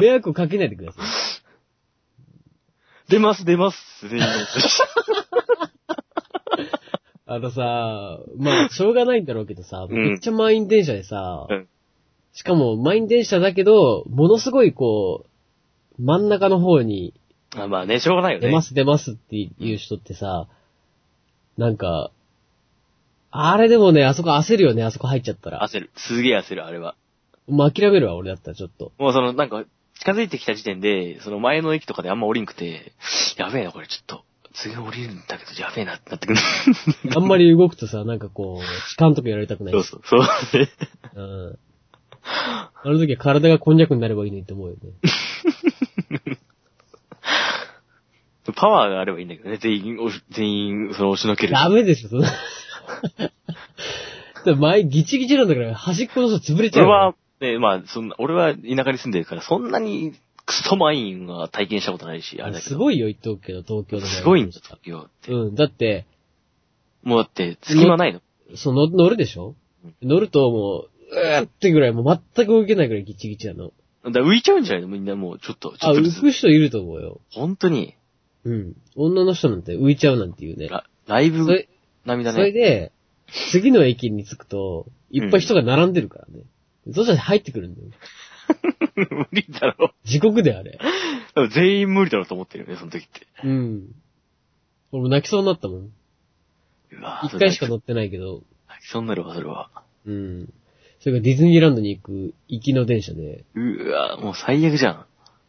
[0.00, 1.04] 迷惑をかけないでください。
[3.10, 3.78] 出ます、出ます。
[4.08, 4.86] 全員押し出しちゃ
[7.30, 11.68] あのさ、まあ、しょうがないんだろうけどさ、んめっちゃ満員電車でさ、うん
[12.38, 15.26] しかも満員電車だけど、ものすごいこ
[15.98, 17.12] う、真ん中の方に
[17.56, 17.60] う。
[17.60, 18.46] あまあね、しょうがないよね。
[18.46, 20.46] 出ます出ますっていう人ってさ、
[21.56, 22.12] なんか、
[23.32, 25.66] あれでもね、あそこ焦るよね、あそこ入っちゃったら。
[25.66, 25.90] 焦る。
[25.96, 26.94] すげえ焦る、あれは。
[27.48, 28.92] もう諦めるわ、俺だったらちょっと。
[28.98, 29.64] もうその、なんか、
[30.00, 32.92] 近づいてきた時点で、その前の駅とかであんま降りんくて、
[33.36, 36.40] やべえな、これちょっと、次降りるんだけど、やべえなってなってくる。
[37.16, 39.72] あんまり動くとさ、なんかこう、痴漢とかやられたくない。
[39.72, 40.20] そうそう、そう
[40.58, 40.68] ね。
[41.14, 41.58] うん。
[42.22, 46.38] あの時は体がこんにゃくになればいいのにって思うよね。
[48.54, 49.98] パワーがあればいいんだけどね、全員
[50.30, 51.52] 全員、その押しのける。
[51.52, 52.32] ダメでしょ、そんな。
[54.44, 62.70] で 前、ギチギチなんだから、端っこの人潰れちゃうね、まあ、そんな、俺は田舎に住んでるから、そんなにクソ満員は体験したことないし、あれだけど。
[62.70, 65.32] すごいよ、言っとくけど、東京のすごいんだ、東京って。
[65.32, 66.06] うん、だって、
[67.02, 68.20] もうだって、隙間ないの。
[68.56, 69.54] その、乗るでしょ？
[70.02, 73.72] 乗るともう、うーってぐらい、もう全く動けないぐらいギチギチなの。
[74.04, 74.88] だ浮いちゃうんじゃないの？
[74.88, 77.20] みんなもう、ちょっと、ちあ、浮ょっとずつく人いると思うよ。
[77.30, 77.94] 本当に、
[78.44, 78.74] うん。
[78.96, 80.68] 女の人なんて浮いちゃうなんていうね。
[80.68, 81.68] ラライブそれ、
[82.06, 82.52] それ。
[82.52, 82.92] で、
[83.52, 86.44] 次の駅に着くと、いっぱい人が並んでるからね。
[86.94, 87.88] そしたら入ってくるんだよ。
[89.10, 89.92] 無理だろ。
[90.04, 90.78] 地獄であれ。
[91.34, 93.26] 多分全員無理だろうと思ってるよね、その時って。
[93.44, 93.94] うん。
[94.92, 95.92] 俺も泣きそうになったもん。
[96.90, 99.70] うわ一回しか乗ってないけど、泣きそうになるわ、それは。
[100.06, 100.52] うん。
[101.00, 105.06] それがディズニーランドに行く行きの電車で、うわもう最悪じゃん。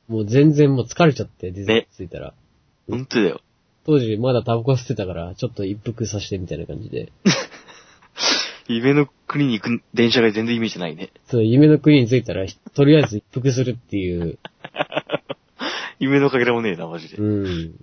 [0.07, 2.33] もう全然もう疲れちゃって、ディズニーね着いたら。
[2.89, 3.41] 本当だよ。
[3.85, 7.11] 当時まだタバコ吸ってたから、ちょっと一服させてみたいな感じで。
[8.69, 11.09] 夢の国に行く電車が全然イメージないね。
[11.27, 14.37] その夢の国に着いたら、とりあえず一服するっていう、
[15.99, 17.17] 夢のかけらもねえな、マジで。
[17.17, 17.75] うん。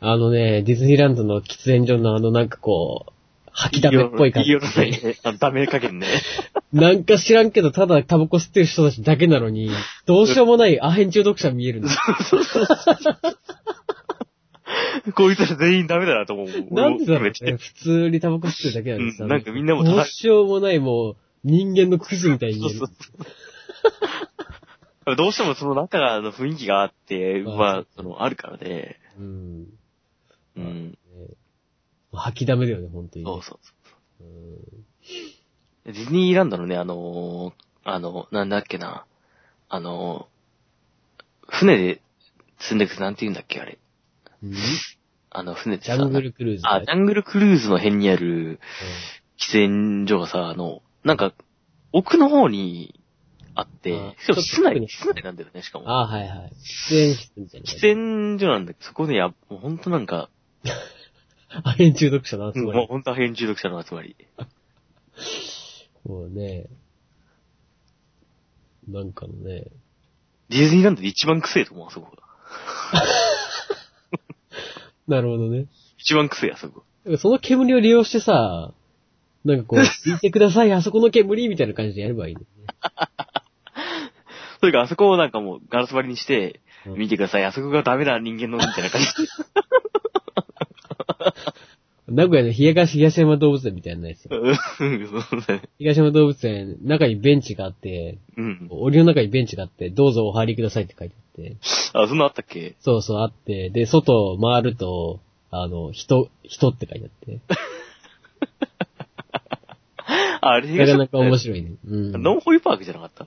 [0.00, 3.12] あのね、ディズニーランドの喫煙所のあのなんかこう、
[3.52, 4.54] 吐きだめっぽい感じいい。
[4.54, 5.16] よないね。
[5.38, 6.06] ダメ加減ね。
[6.74, 9.70] なんか知らんけど、ただタバコ吸ってる人たちだけなのに、
[10.04, 11.88] どうしようもないアヘン中毒者見えるんだ。
[15.14, 16.74] こいつら全員ダメだなと思う。
[16.74, 17.56] なんでだろうね。
[17.56, 19.24] 普通にタバコ吸ってるだけなのにさ。
[19.24, 23.24] うんなんかみんなもどうしようもないもう、人間のクズみたいに見えるそうそう。
[25.04, 25.16] そう。
[25.16, 28.98] どうしてもその中の雰囲気があって、あまあ、その、あるからね。
[29.18, 29.66] うん。
[30.56, 30.90] うん。
[30.90, 30.96] ね
[32.12, 33.30] 吐きだめだよね、本当にね。
[33.30, 34.26] そうそうそう。
[34.26, 34.84] うん
[35.84, 39.04] ディズニーランドのね、あのーあの、なんだっけな。
[39.68, 40.34] あのー
[41.46, 42.00] 船で
[42.58, 43.78] 積んでくなんて言うんだっけ、あれ。
[44.44, 44.54] うん？
[45.30, 46.62] あの、船ってさジャングルクルーズ。
[46.64, 48.60] あ、ジャングルクルーズの辺にある
[49.38, 51.32] 喫煙所がさ、あの、なんか、
[51.92, 53.00] 奥の方に
[53.54, 55.90] あってあ、しかも室内、ちょっと奥に室内なんだよね、しかも。
[55.90, 56.52] あはいはい。
[56.88, 57.72] 喫煙室みたいな。
[57.72, 60.28] 喫煙所なんだけど、そこでや、もうほんとなんか、
[61.64, 62.78] アヘン中毒者の集まり。
[62.78, 64.16] もうほんとアヘン中毒者の集まり。
[66.04, 66.66] もうね、
[68.88, 69.66] なんかのね、
[70.48, 72.22] ディズニーランドで一番臭いと思う、あそこが。
[75.08, 75.66] なるほどね。
[75.98, 76.84] 一番臭い、あそこ。
[77.18, 78.72] その煙を利用してさ、
[79.44, 82.46] なんかこう、 聞いてください、あそこの煙みたいな感じでやればいいのね。
[84.60, 86.64] それか、あそこをなんかもうガラス張りにして、うん
[86.98, 89.12] 見てください、あそこがダメな人間の、みたいな感じで。
[92.14, 94.28] 名古屋の冷やかし東山動物園みたいなやつ。
[95.78, 98.66] 東山動物園、中にベンチがあって、うん。
[98.70, 101.56] 檻の中にベンチがあって、どうぞお入りくださいって書いてあって、
[101.92, 102.74] あ、そんなあったっけ？
[102.80, 107.40] そうそうあって、で、外を回ると、あの、人、人って書いてあって、
[110.40, 111.38] あ、あれなかなか面い。
[111.38, 111.72] 白いね。
[111.88, 112.12] うん。
[112.22, 113.26] ノンホイパークじゃなかった？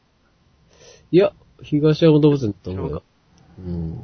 [1.11, 3.03] いや、東山動物園だと思うよ。
[3.59, 3.99] うん。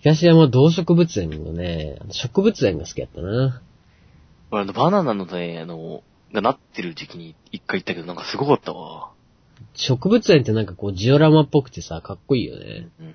[0.00, 3.62] 東山動植物園のね、植物園が好きやったな。
[4.50, 9.10] 俺あの、バナナのね、あの、がなってる時期に一回行ったけど、なんかすごかったわ。
[9.74, 12.88] 植物園ってなんかこうジオラマっぽくてさ、かっこいいよね。
[13.00, 13.14] うん。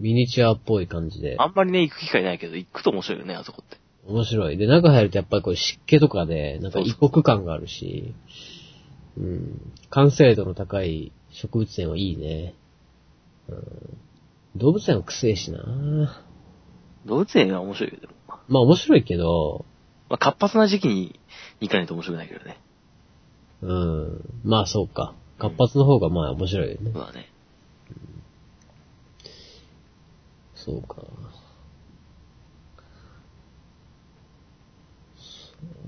[0.00, 1.36] ミニチュアっぽい感じで。
[1.38, 3.78] あんまりね、行く機会ないけど、行くと面白いよね、あそこって。
[4.06, 4.58] 面白い。
[4.58, 8.14] で、中入るとやっぱりこう湿気とかで、なんか異国感があるし、
[9.16, 9.72] うん。
[9.88, 12.54] 完成度の高い植物園はいいね。
[13.48, 13.98] うん。
[14.56, 16.24] 動物園は臭えしな
[17.06, 18.12] 動物園は面白いよ、でも。
[18.48, 19.64] まあ面白いけど、
[20.08, 21.20] まあ、活発な時期に
[21.60, 22.58] 行かないと面白くないけどね。
[23.62, 24.24] うん。
[24.44, 25.14] まあそうか。
[25.38, 26.90] 活発の方がまあ面白いよね。
[26.90, 27.30] まあね。
[30.54, 30.96] そうか。
[30.96, 31.02] そ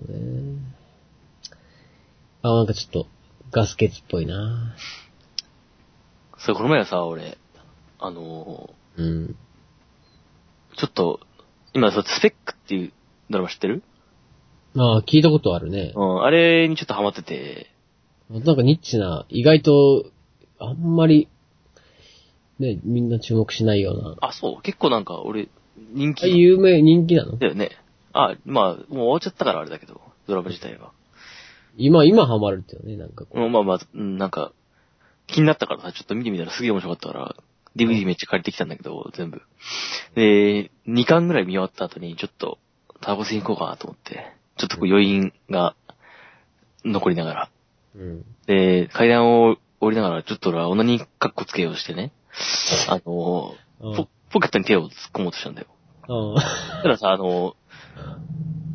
[0.09, 0.59] うね。
[2.43, 3.07] あ、なんかちょっと、
[3.51, 4.75] ガス欠っぽいな
[6.39, 7.37] それこの前はさ、俺、
[8.05, 9.27] あのうん。
[9.27, 9.35] ー
[10.77, 11.21] ちょっと、
[11.73, 12.93] 今さ、スペックっていう
[13.31, 13.83] ドラマ知ってる？
[14.75, 15.93] まあ、聞いたことあるね。
[15.95, 17.71] うん、あれにちょっとハマってて、
[18.29, 20.07] なんかニッチな、意外と、
[20.59, 21.29] あんまり、
[22.59, 24.17] ね、みんな注目しないような。
[24.21, 25.49] あ、そう、結構なんか俺、
[25.93, 27.37] 人あ、気有名、人気なの？
[27.37, 27.71] だよね。
[28.13, 30.93] あ、まあ、もう終わっちゃったからあれだけど、ドラマ自体は。
[31.77, 33.41] 今、今ハマるってよね、なんかこう。
[33.41, 34.53] うんまあまあ、うん、なんか、
[35.27, 37.37] 気になったからさ、ちょっと見てみたらすげえ面白かったから、
[37.77, 39.43] DVD めっちゃ借りてきたんだけど、全部。
[40.15, 42.59] で、2巻ぐらい見終わった後に、ちょっと、
[43.01, 45.75] タバコ吸いに行こうかなと思って、ちょっとこう余韻が
[46.85, 47.51] 残りながら。
[47.97, 48.25] うん。
[48.47, 52.13] で、階段を降りながら、ちょっと俺はオナニーカッコつけようとしてね、
[52.89, 55.67] あの、うんポポケットに手を突っ込もうとしたんだよ。
[56.09, 57.55] あたださ、あの、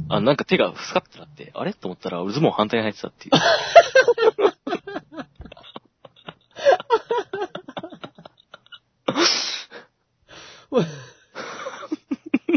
[0.09, 1.73] あなんか手がふさってなって、あれ？
[1.73, 3.31] と思ったら、俺ズボン反対に入ってたっていう。
[10.69, 10.79] こ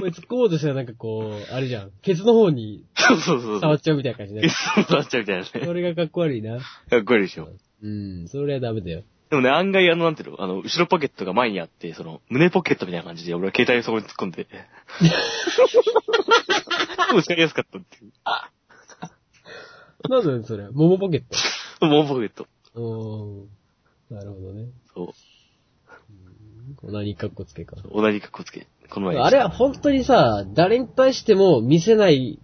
[0.05, 1.91] れ突っ込もうとしたらなんかこう、あれじゃん。
[2.03, 3.61] ケツの方にそうそうそう。
[3.61, 4.49] 触っちゃうみたいな感じえ、ね。
[4.49, 5.49] そうなっちゃうみたいなね。
[5.67, 6.59] それがかっこ悪いな。
[6.59, 6.65] か
[6.99, 7.49] っこいいでしょ。
[7.83, 9.03] うん、それはダメだよ。
[9.31, 14.47] でもね、案外あの、なんていうの、あの、後ろポケットが前にあって、その、胸ポケットみたいな感じで、俺は携帯をそこに突っ込んで。
[17.13, 18.13] 持ち上げやすかったっていう。
[20.09, 20.69] なんだよ、それ？
[20.71, 21.23] モモポケッ
[21.79, 21.87] ト？
[21.87, 22.47] もうポケット。
[22.75, 24.15] おー。
[24.15, 24.67] なるほどね。
[24.95, 25.09] そう。
[26.83, 27.77] 何かっこつけか。
[27.93, 28.67] 同じ格好つけ。
[28.91, 29.19] この前。
[29.19, 32.39] あれは本当にさ、誰に対しても見せない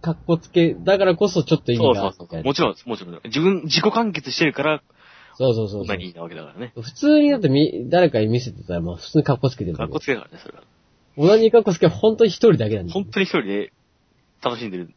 [0.00, 2.10] かっこつけ、だからこそちょっと意味そうそうそう。
[2.10, 3.20] があるみたいなもちろん、もちろん。
[3.24, 4.82] 自分、自己完結してるから、
[5.38, 5.96] そうそうそうそう。
[5.96, 6.72] 同じなわけだからね。
[6.74, 10.64] 普通にだってみ、誰かに見せてたら、まあ普通にかっこつけてる格好つけだからね、それは。
[11.18, 13.72] オナニーかっこつけは本当に一人だけなんだよ本当に一人で
[14.42, 14.94] 楽しんでる。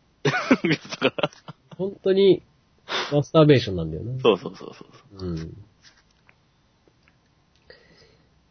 [0.99, 1.31] から。
[1.77, 2.43] 本当に、
[3.11, 4.21] マスターベーションなんだよな。
[4.21, 5.27] そうそうそうそう。
[5.27, 5.53] うん。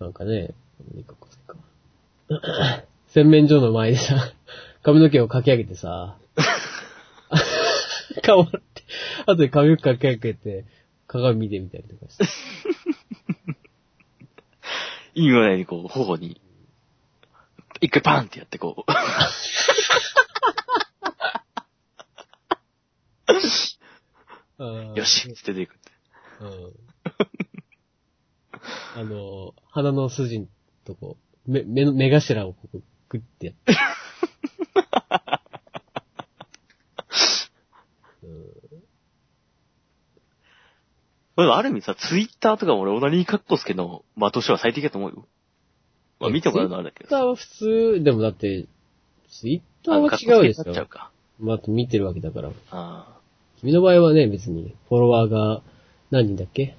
[0.00, 0.54] なんかね。
[3.08, 4.32] 洗面所の前でさ、
[4.82, 6.18] 髪の毛をかき上げてさ、
[8.22, 8.84] 顔洗って、
[9.26, 10.64] 後で髪の毛かき上げて、
[11.06, 12.26] 鏡見てみたりとかして。
[15.14, 16.40] 意味もないにこう、頬に、
[17.80, 18.90] 一回パンってやってこう。
[24.96, 25.92] よしって出てくって。
[26.40, 26.72] うん。
[28.96, 30.46] あの、鼻の筋の
[30.84, 33.74] とこ、目、目の、目頭をここ、グッてやって。
[41.36, 45.28] まあある意味さ、ツイッターとかも俺、オナニーカッコつけの、まあ、としては最適だと思うよ。
[46.18, 47.08] まあ、見てもらうのはあれだけど。
[47.08, 47.46] ツイッターは普
[47.98, 48.66] 通、でもだって、
[49.30, 50.86] ツイッターは違うですよ。
[50.86, 51.12] か。
[51.38, 52.48] まあ、見てるわけだから。
[52.48, 53.18] ああ。
[53.60, 55.62] 君の場合はね、別に、フォロワーが
[56.10, 56.74] 何人だっけい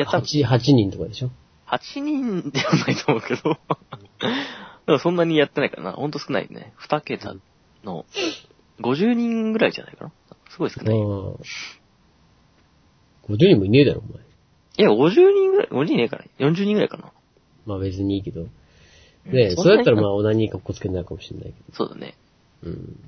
[0.00, 1.30] や、多分、?8、8人とかでしょ
[1.66, 3.58] ？8人ではないと思うけど。
[4.86, 5.92] でもそんなにやってないからな。
[5.92, 6.72] ほんと少ないね。
[6.88, 7.34] 2桁
[7.84, 8.06] の、
[8.80, 10.12] 50人ぐらいじゃないかな。
[10.50, 10.96] すごい少ない。
[10.96, 11.38] い50
[13.36, 14.22] 人もいねえだろ、お前。
[14.78, 16.24] や、50人ぐらい、50人いねえから。
[16.38, 17.12] 40人ぐらいかな。
[17.66, 18.42] まあ別にいいけど。
[18.42, 18.50] うん
[19.26, 22.14] ねえ、そんなにそうやったらまあ、オナニーかっこつけになるかもしれないけそうだね。
[22.62, 22.70] ど。
[22.70, 23.00] うん。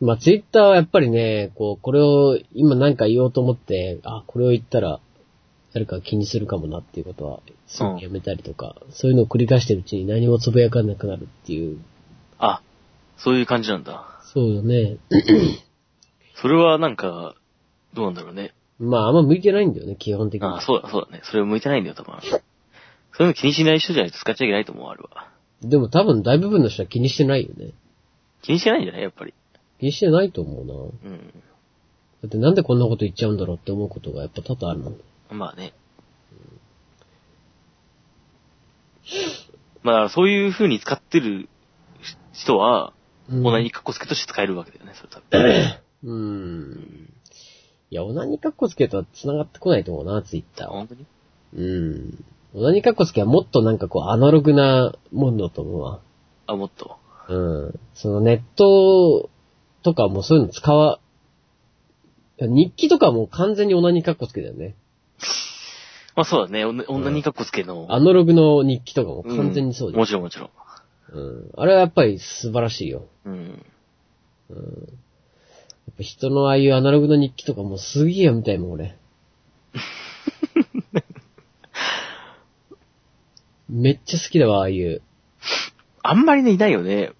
[0.00, 5.00] まあ、ツイッターはやっぱりね、こう、これを今なんか言おうと思って、あ、これを言ったら、
[5.74, 11.78] 誰か気にするかもなっていうことは、すぐやめたりとか、そういうのを繰り返してるうちに何もつぶやかなくなるっていう。
[12.38, 12.62] あ、
[13.18, 14.06] そういう感じなんだ。
[14.32, 14.96] そうだね。
[16.34, 17.34] それはなんか、
[17.92, 18.54] どうなんだろうね。
[18.78, 20.48] まあ、あんま向いてないんだよね、基本的に。
[20.48, 21.20] あそうだ、そうだね。
[21.24, 22.14] それ向いてないんだよ、多分。
[22.22, 25.28] そういうの気にしない人じゃないと使っちゃいけないと思う、あるわ。
[25.62, 27.72] でも多分大部分の人は気にしてないよね。
[28.40, 29.34] 気にしてないんじゃないやっぱり。
[29.80, 30.74] 気にしてないと思うな。
[31.10, 31.18] うん。
[32.22, 35.00] だってなんでこんなこと言っちゃうんだろうって思うことがやっぱ多々あるもん。
[35.30, 35.72] まあね。
[39.82, 41.48] まあだからそういう風に使ってる
[42.32, 42.92] 人は、
[43.30, 45.40] うんオナニーカッコつけとして使えるわけだよね、それ多分。
[46.02, 46.12] う。
[46.12, 47.14] うんん。
[47.90, 50.74] いや、オナニーカッコつけとは繋がってこないと思うな、ツイッターは。
[50.74, 51.06] 本当に？
[51.54, 52.24] うん。
[52.54, 56.00] オナニーカッコつけはもっとなんかこう、アナログなもんだと思うわ。
[56.48, 56.96] あ、もっと？
[57.28, 57.80] うん。
[57.94, 59.30] そのネット
[59.82, 61.00] とかもそういうの使わ、
[62.38, 64.74] 日記とかも完全にオナニーカッコつけだよね。
[66.16, 67.86] まあそうだね、オナオナニーカッコつけの。
[67.90, 70.00] アナログの日記とかも完全にそううんだよ。
[70.00, 70.50] もちろんもちろん。
[71.12, 71.50] うん。
[71.56, 73.06] あれはやっぱり素晴らしいよ。
[73.24, 73.32] うん。
[74.50, 74.56] うん。
[74.56, 74.62] や
[75.92, 78.96] っぱ人のああいうアナログの日記とかもうすげえ読みたいもん、俺。
[83.68, 85.02] めっちゃ好きだわ、ああいう。
[86.02, 87.12] あんまりね、いないよね。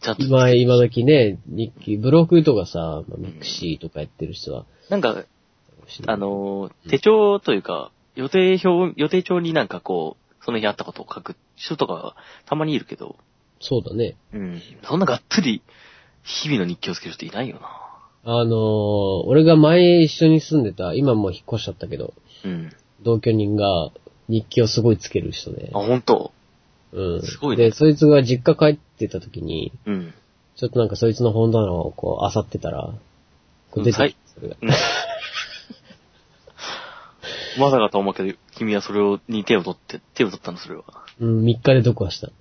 [0.00, 0.22] ちゃんと。
[0.24, 4.66] 今、今時ね、日記、ブログとかさ、まあ、ミクシーとかやってる人は。
[4.88, 5.24] なんか、
[6.06, 13.16] あのー、手帳というか、予定表、予定帳になんかこう、その日あったことを書く人とかたまにいるけど、
[13.60, 14.16] そうだね。
[14.32, 14.62] うん。
[14.82, 15.62] そんながっつり、
[16.22, 17.68] 日々の日記をつける人いないよな。
[18.22, 18.56] あのー、
[19.26, 22.72] 俺が前一緒に住んでた、今もう引っ越しちゃったけど、うん。
[23.02, 23.90] 同居人が
[24.28, 25.78] 日記をすごいつける人であ、。
[25.78, 26.32] 本当？
[26.92, 27.22] うん。
[27.22, 30.14] すごいねで、そいつが実家帰ってた時に、うん。
[30.56, 32.92] ちょっとなんかそいつの本棚をこう、漁ってたら、
[33.70, 34.56] こう出てきて、それが。
[37.58, 40.84] まさかと思うけど、君はそれを、に手を取って、手を取ったの、それは。
[41.20, 42.30] うん、3日で読破した。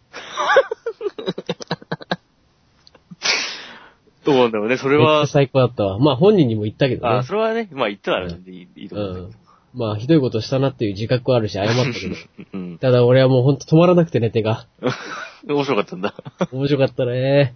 [4.25, 5.99] どうなんだろうね、それは最高だったわ。
[5.99, 7.23] まあ本人にも言ったけどあ、ね。
[7.23, 9.48] それはね、まあ言ってはあるんでいいとう思うんだけん。
[9.73, 12.15] まあひどいことしたなっていう自覚はあるし謝ったけど。
[12.15, 12.21] ど。
[12.53, 12.77] うん。
[12.79, 14.67] ただ俺はもうほんと止まらなくてね、手が。
[15.47, 16.13] 面白かったんだ。
[16.51, 17.55] 面白かったね。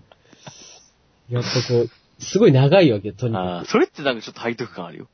[1.30, 1.90] やっぱこう、
[2.24, 5.06] すごい長いわけよ、とにあかあ、それってなんかちょっと背徳感あるよ。
[5.06, 5.10] く。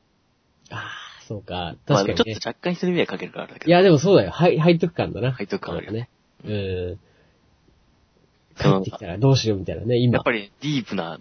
[0.70, 1.74] ああ、そうか。
[1.88, 2.34] まあ、確かにね。
[2.34, 3.66] ちょっと若干人に迷惑かけるからだけど。
[3.66, 4.30] いや、でもそうだよ。
[4.30, 5.36] はい、背徳感だな。
[5.36, 6.08] 背徳感あるよね。
[6.44, 6.98] うん。
[8.56, 10.14] 帰ってきたらどうしようみたいなね、今。
[10.14, 11.20] やっぱりディープな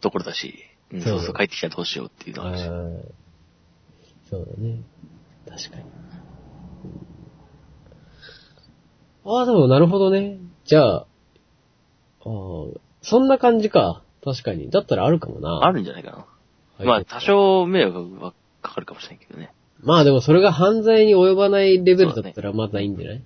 [0.00, 0.54] ところだし、
[0.92, 3.04] うん、そうそうそう、帰ってきたらどうしようっていうのああがあるし。
[4.30, 4.78] そうだね。
[5.48, 5.84] 確かに。
[9.24, 10.38] ああ、でもなるほどね。
[10.64, 11.06] じゃあ、ああ、
[13.02, 14.02] そんな感じか。
[14.24, 14.70] 確かに。
[14.70, 15.60] だったらあるかもな。
[15.64, 16.16] あるんじゃないかな。
[16.18, 16.24] は
[16.84, 18.32] いまあ、多少迷惑は
[18.62, 19.52] かかるかもしれないけどね。
[19.80, 23.22] まあでもそれが犯罪に及ばないレベルだったらまだいいんじゃない？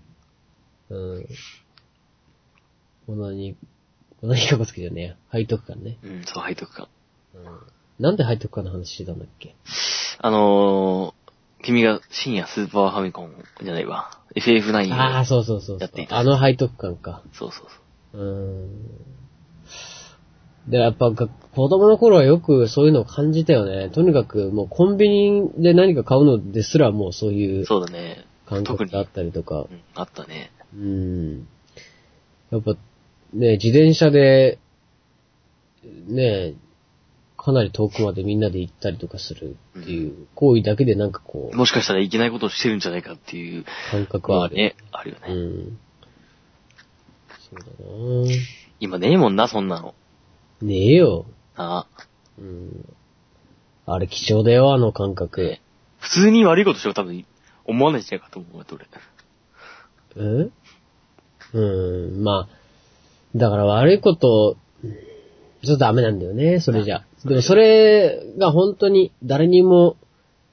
[0.90, 1.26] うん。
[3.06, 3.56] こんなに、
[4.20, 5.16] こんなにかこつけじゃねえや。
[5.32, 5.98] 背徳感ね。
[6.02, 6.88] うん、そう、背徳感。
[7.34, 7.42] うん。
[7.98, 9.54] なんで背徳感の話してたんだっけ？
[10.18, 11.21] あのー、
[11.62, 13.32] 君が深夜スーパーファミコン
[13.62, 14.10] じゃないわ。
[14.34, 16.06] FF9 をああ、そうそうそうやってい。
[16.06, 17.22] たあの背徳感か。
[17.32, 17.66] そうそう
[18.12, 18.20] そう。
[18.20, 18.28] うー
[20.68, 20.70] ん。
[20.70, 23.90] で、やっぱが子供の頃はよくそういうのを感じたよね。
[23.90, 28.24] とにかくもうコンビニで何か買うのですらもうそういうそうだね。
[28.46, 29.64] 感覚があったりとかう。
[29.72, 30.52] ん、あったね。
[30.74, 31.46] うん。
[32.50, 32.72] やっぱ、
[33.32, 34.58] ね、自転車で、
[36.06, 36.54] ね、
[37.44, 44.54] かなり遠くまでみんなで行ったりとかするっていう行為だけでなんかこう、もしかしたらいけないことをしてるんじゃないかっていう感覚はある。
[44.54, 45.26] ね、あるよね。
[45.28, 45.78] うん。
[47.50, 48.36] そうだな
[48.78, 49.94] 今ねえもんな、そんなの。
[50.60, 51.26] ねえよ。
[51.56, 51.86] あ
[52.38, 52.94] うん。
[53.86, 55.58] あれ貴重だよ、あの感覚。
[55.98, 57.26] 普通に悪いことしよう多分
[57.64, 58.86] 思わないんじゃないかと思うわ、俺。
[60.16, 60.50] え？
[61.54, 61.60] う
[62.20, 62.56] ん、まあ、
[63.34, 64.56] だから悪いこと、
[65.62, 67.04] ちょっとダメなんだよね、それじゃ。
[67.24, 69.96] でもそれが本当に誰にも、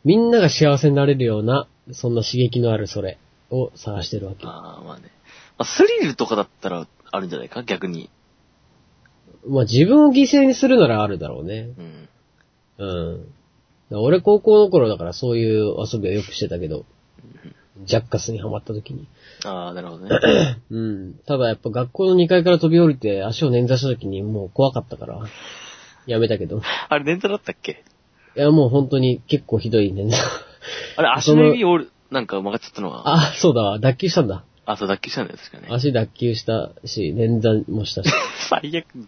[0.04, 3.18] みんなが幸せになれるような、そんな刺激のあるそれ
[3.50, 4.46] を探してるわけ。
[4.46, 5.04] ああ、まあね。
[5.58, 7.64] まあ、スリルとかだったらあるんじゃないか？
[7.64, 8.10] 逆に。
[9.48, 11.70] まあ自分を犠牲にするならあるだろうね。
[12.78, 13.28] うん。
[13.92, 13.98] うん。
[14.04, 16.86] 俺高校の頃だからそういう遊びはよくしてたけど、
[17.86, 19.08] ジャッカスにハマった時に。
[19.46, 20.10] ああ、なるほどね。
[20.72, 21.14] うん。
[21.26, 25.20] ただやっぱ学校の2階から飛び降りて足を捻挫した時にもう怖かったから、
[26.06, 26.62] やめたけど。
[26.90, 27.84] あれ、捻挫だったっけ？
[28.36, 30.14] いやもう本当に結構ひどい捻挫。
[30.98, 33.04] あれ、 足の指折る、なんか曲がっちゃったのは？
[33.30, 33.80] あ、そうだわ。
[33.80, 34.44] 脱臼したんだ。
[34.66, 35.68] あ、そう、脱臼したんだよ、確かね。
[35.72, 38.12] 足脱臼したし、捻挫もしたし。
[38.50, 39.06] 最悪、もう、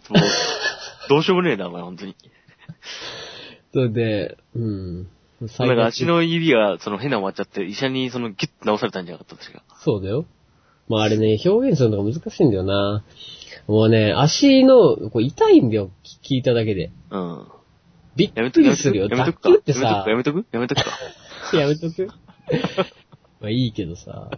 [1.08, 2.16] どうしようもねえな、お前、本当に。
[3.72, 5.08] それで、うん。
[5.48, 9.62] 最なんか足の指が、その変な終わっちゃって、医者にそのギュッと直されたんじゃなかった、確か。
[9.80, 10.24] そうだよ。
[10.88, 13.04] まああれね、表現するのが難しいんだよな。
[13.66, 15.90] もうね、足の、こう痛いんだよ、
[16.22, 16.90] 聞いただけで。
[17.10, 17.46] うん。
[18.16, 19.08] びっく、りするよ。
[19.08, 19.48] 脱やめとくか。
[19.50, 20.90] 臼ってさ、やめとくやめとくか。
[21.58, 22.08] やめとく？
[23.40, 24.30] まあいいけどさ。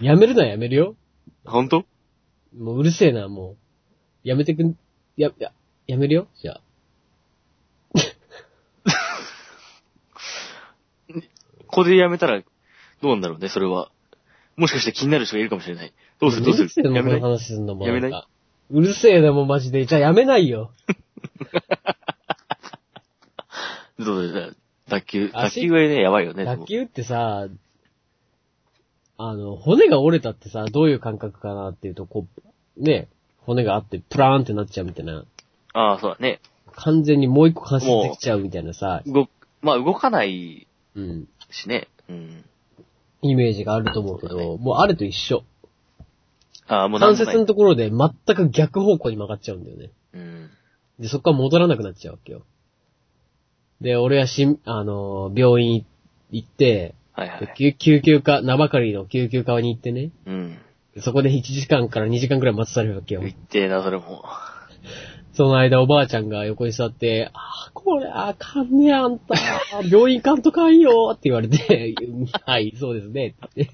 [0.00, 0.96] やめるのはやめるよ。
[1.44, 1.84] 本当？
[2.56, 3.56] もううるせえな、も
[4.24, 4.28] う。
[4.28, 4.76] やめてくん、
[5.16, 5.52] や、や、
[5.86, 6.28] やめるよ？
[6.40, 6.60] じゃあ。
[11.68, 12.46] ここでやめたら、ど
[13.02, 13.90] うなんだろうね、それは。
[14.56, 15.92] もしかして気になる人がいるかもしれない。
[16.20, 16.46] どうする？
[16.46, 16.64] どうする？
[16.64, 17.20] うるせえやめない？
[17.20, 17.86] 話すんのも。
[17.86, 18.26] やめない？
[18.70, 19.86] うるせえな、もうマジで。
[19.86, 20.72] じゃあやめないよ。
[23.98, 24.50] どうだ
[24.88, 25.30] 脱臼。
[25.32, 25.60] 脱足？
[25.68, 26.44] 臼はね、やばいよね。
[26.44, 27.46] でも脱臼ってさ、
[29.18, 32.26] あの、骨が折れたってさ、どういう感覚かなっていうと、こ
[32.78, 33.08] う、ね、
[33.40, 35.24] 骨があって、プラーンってなっちゃうみたいな。
[35.72, 36.40] ああ、そうだね。
[36.72, 39.28] 完全にもう一個関節できちゃうみたいなさ、動、
[39.62, 41.88] まあ動かないうん、しね。
[42.08, 42.44] うん。
[43.22, 45.44] イメージがあると思うけど、もうあれと一緒。
[46.68, 49.90] ああ、もう関節のところで全く逆方向に曲がっちゃうんだよね。
[50.14, 50.50] うん。
[50.98, 52.42] で、そこから戻らなくなっちゃうわけよ。
[53.80, 55.86] で、俺はしん、あのー、病院
[56.30, 57.54] 行って、はいはい。
[57.56, 60.58] 救救急科、名ばかりの救急科に行ってね、うん。
[61.00, 63.30] そこで1時間から2時間くらい待たされるわけよ言。
[63.30, 64.24] ってえな、それも。
[65.38, 69.36] その間おばあちゃんが横に座って、あー、これあかんねあんた。
[69.88, 71.94] 病院行かんとかんよって言われて、
[72.44, 73.36] はい、そうですね。
[73.46, 73.70] っ て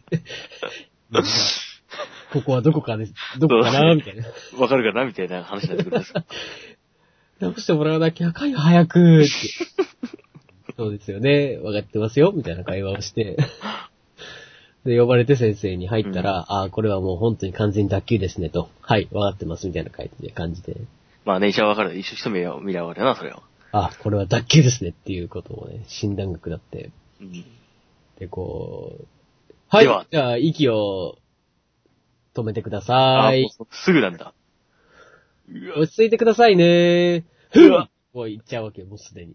[2.34, 3.14] ここはどこかです。
[3.38, 4.26] どこかなみたいな。
[4.58, 6.12] わかるかなみたいな話になってくるんです。
[7.40, 9.30] 直してもらわなきゃあかんよ、早くって。
[10.76, 11.56] そうですよね。
[11.62, 12.34] わかってますよ。
[12.36, 13.38] みたいな会話をして。
[14.84, 18.68] で、呼ばれて先生に入ったら、ああ、これはもう本当に完全に脱臼ですね、と。
[18.82, 20.76] はい、わかってます、みたいな感じで。
[21.24, 21.98] まあね、医者はわかる。
[21.98, 23.42] 一緒一目は見りゃわかるな、それは。
[23.72, 26.90] ああ、これは脱臼ですね、っていうことをね、診断が下って。
[27.20, 27.44] うん。
[28.18, 29.04] で、こう、
[29.68, 31.18] はいでは、じゃあ、息を
[32.34, 33.48] 止めてくだあさい。
[33.70, 34.34] すぐなんだ。
[35.76, 37.24] 落ち着いてくださいね。
[37.50, 39.34] ふうわもう言っちゃうわけよ、もうすでに。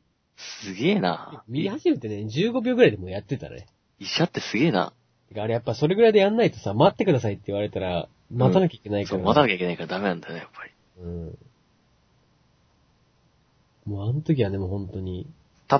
[0.64, 1.44] すげえな。
[1.48, 3.68] 見始めてね、15秒ぐらいでもうやってたね。
[4.00, 4.94] 医者ってすげえな。
[5.36, 9.18] あれやっぱそれぐらいでやんないとさ、待ってくださいって言われたら、待たなきゃいけないから。
[9.18, 10.72] そう、待たなきゃいけないからダメなんだよね、やっぱり。
[11.04, 11.38] うん。
[13.90, 15.28] もうあの時はね、もう本当に、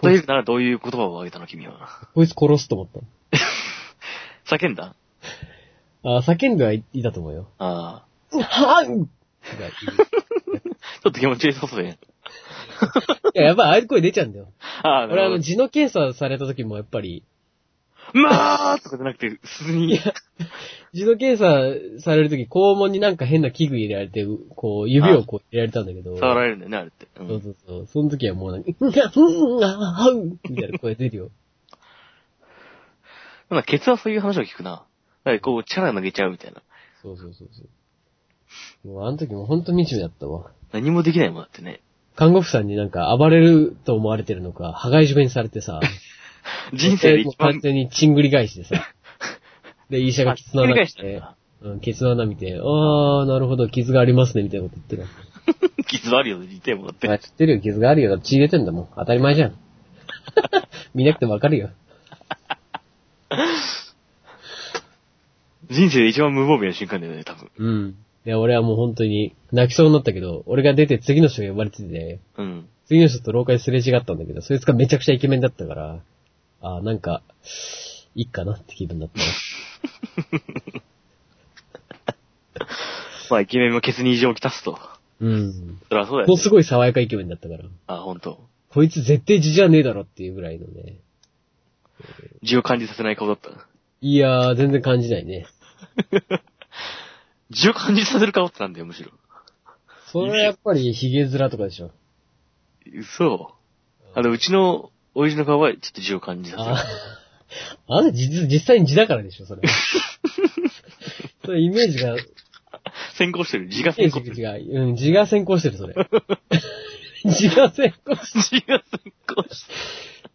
[0.04, 1.90] 例えるならどういう言葉を挙げたの、君は。
[2.16, 3.00] こいつ殺すと思った。
[4.58, 4.96] 叫んだ？
[6.04, 7.50] あ叫んではいいたと思うよ。
[7.60, 9.08] あはんい
[9.44, 9.46] あ。
[9.52, 12.00] ちょっと気持ちよさそうで。
[13.36, 14.48] や、やっぱああいう声出ちゃうんだよ。
[14.82, 15.40] ああ、な俺あの。
[15.40, 17.24] 字の検査された時もやっぱり、
[18.14, 20.00] まあとかじゃなくて、普通に。
[20.94, 26.18] 字の検査される時肛門になんか変な器具入れられて、こう、指をこう入れられたんだけど。
[26.18, 27.06] 触られるんだよね、あれって。
[27.06, 27.10] う。
[27.18, 27.88] そうんそうそう。
[27.88, 31.30] その時はもうなんか、うんが、うんが、はうみたいな声出るよ。
[33.50, 34.86] なんか、ケツはそういう話を聞くな。
[35.24, 36.62] なんかこう、力投げちゃうみたいな。
[37.02, 38.88] そうそうそうそう。
[38.88, 40.52] もうあの時も本当に惨めだったわ。
[40.72, 41.82] 何もできないもんだってね。
[42.16, 45.80] 看護婦さんになんか暴れると思われてるのか、羽交い締めにされてさ、
[46.74, 48.76] 人生で一番完、全にチングリ返しでさ、
[49.90, 55.84] で、医者が傷の穴見てだ、うん、傷の穴見て、あー、なるほど、傷がありますね、みたいなこと言ってる。
[55.88, 57.08] 傷あるよ、似てもだって。
[57.08, 58.18] まあ、知ってるよ、傷があるよ。
[58.20, 58.88] 血入れてんだもん。
[58.96, 59.56] 当たり前じゃん。
[60.94, 61.72] 見なくてもわかるよ。
[65.70, 67.50] 人生で一番無防備な瞬間だよね、多分。
[67.58, 67.96] うん。
[68.26, 72.68] いや、俺はもう本当に泣きそうになったけど、俺が出て次の人が呼ばれてて、うん。
[72.86, 76.00] 次の人と廊下ですれ違ったんだけど、そいつがめちゃくちゃイケメンだったから、
[76.62, 77.22] あーなんか、
[78.16, 79.26] いいかなって気分だったな。
[83.30, 84.80] まあ、イケメンもケツに異常をきたすと。
[85.22, 85.80] うん。
[85.90, 86.26] そりゃそうだよね。
[86.28, 88.40] もうすごい爽やかイケメンだったから、あ、本当。
[88.70, 90.98] こいつ絶対字じゃねえだろっていうぐらいのね。
[92.44, 93.50] 字を感じさせない顔だった。
[94.02, 95.46] いやー、全然感じないね。
[97.50, 99.12] 字を感じさせる顔ってなんだよ、むしろ。
[100.12, 101.92] それはやっぱりヒゲ面とかでしょ。
[102.94, 103.54] 嘘。
[104.16, 106.70] あの、うちの、親父の顔はちょっと字を感じさせる。
[106.70, 106.86] あ
[108.00, 109.62] あなた実、実際に字だからでしょ、それ。
[111.44, 112.20] それイメージが、イ
[113.16, 113.68] 先行してる。
[113.68, 114.62] 字が先行してる。
[114.72, 114.82] う。
[114.90, 115.96] うん、字が先行してる、それ。
[117.26, 119.74] 字が先行し、字が先行して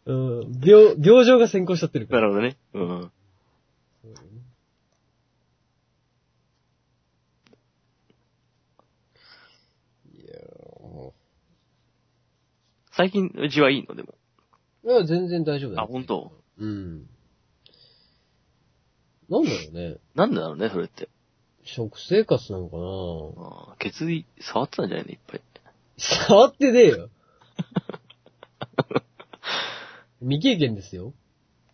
[0.07, 2.11] うん、病、病状が先行しちゃってるる。
[2.11, 2.23] から。
[2.23, 2.57] なるほどね。
[2.75, 3.13] うん。
[10.13, 11.13] いやー
[12.93, 13.95] 最近、字はいいの？
[13.95, 14.15] でも。
[14.85, 15.83] いや、全然大丈夫だよ。
[15.83, 16.33] あ、本当？
[16.59, 17.07] うん。
[19.31, 19.97] なんだろうね。
[20.15, 21.09] なんでだろうね、それって。
[21.65, 22.83] 食生活なのかな
[23.71, 25.41] ああ、ケツい触ってたんじゃないの、いっぱい。
[25.97, 27.09] 触ってねえよ。
[30.21, 31.15] 未経験ですよ。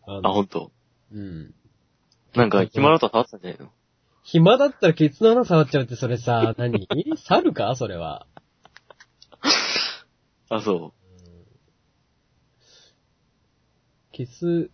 [0.07, 0.71] ああ、の、ほんと。
[1.13, 1.55] うん。
[2.35, 3.73] なんか、暇だったら触ってたんじゃないの？
[4.23, 6.87] 暇だったらケツの穴触っちゃうってそれさ、何？
[7.27, 7.75] 猿か？
[7.75, 8.27] それは。
[10.49, 10.93] あ、そ
[14.21, 14.71] ケツ、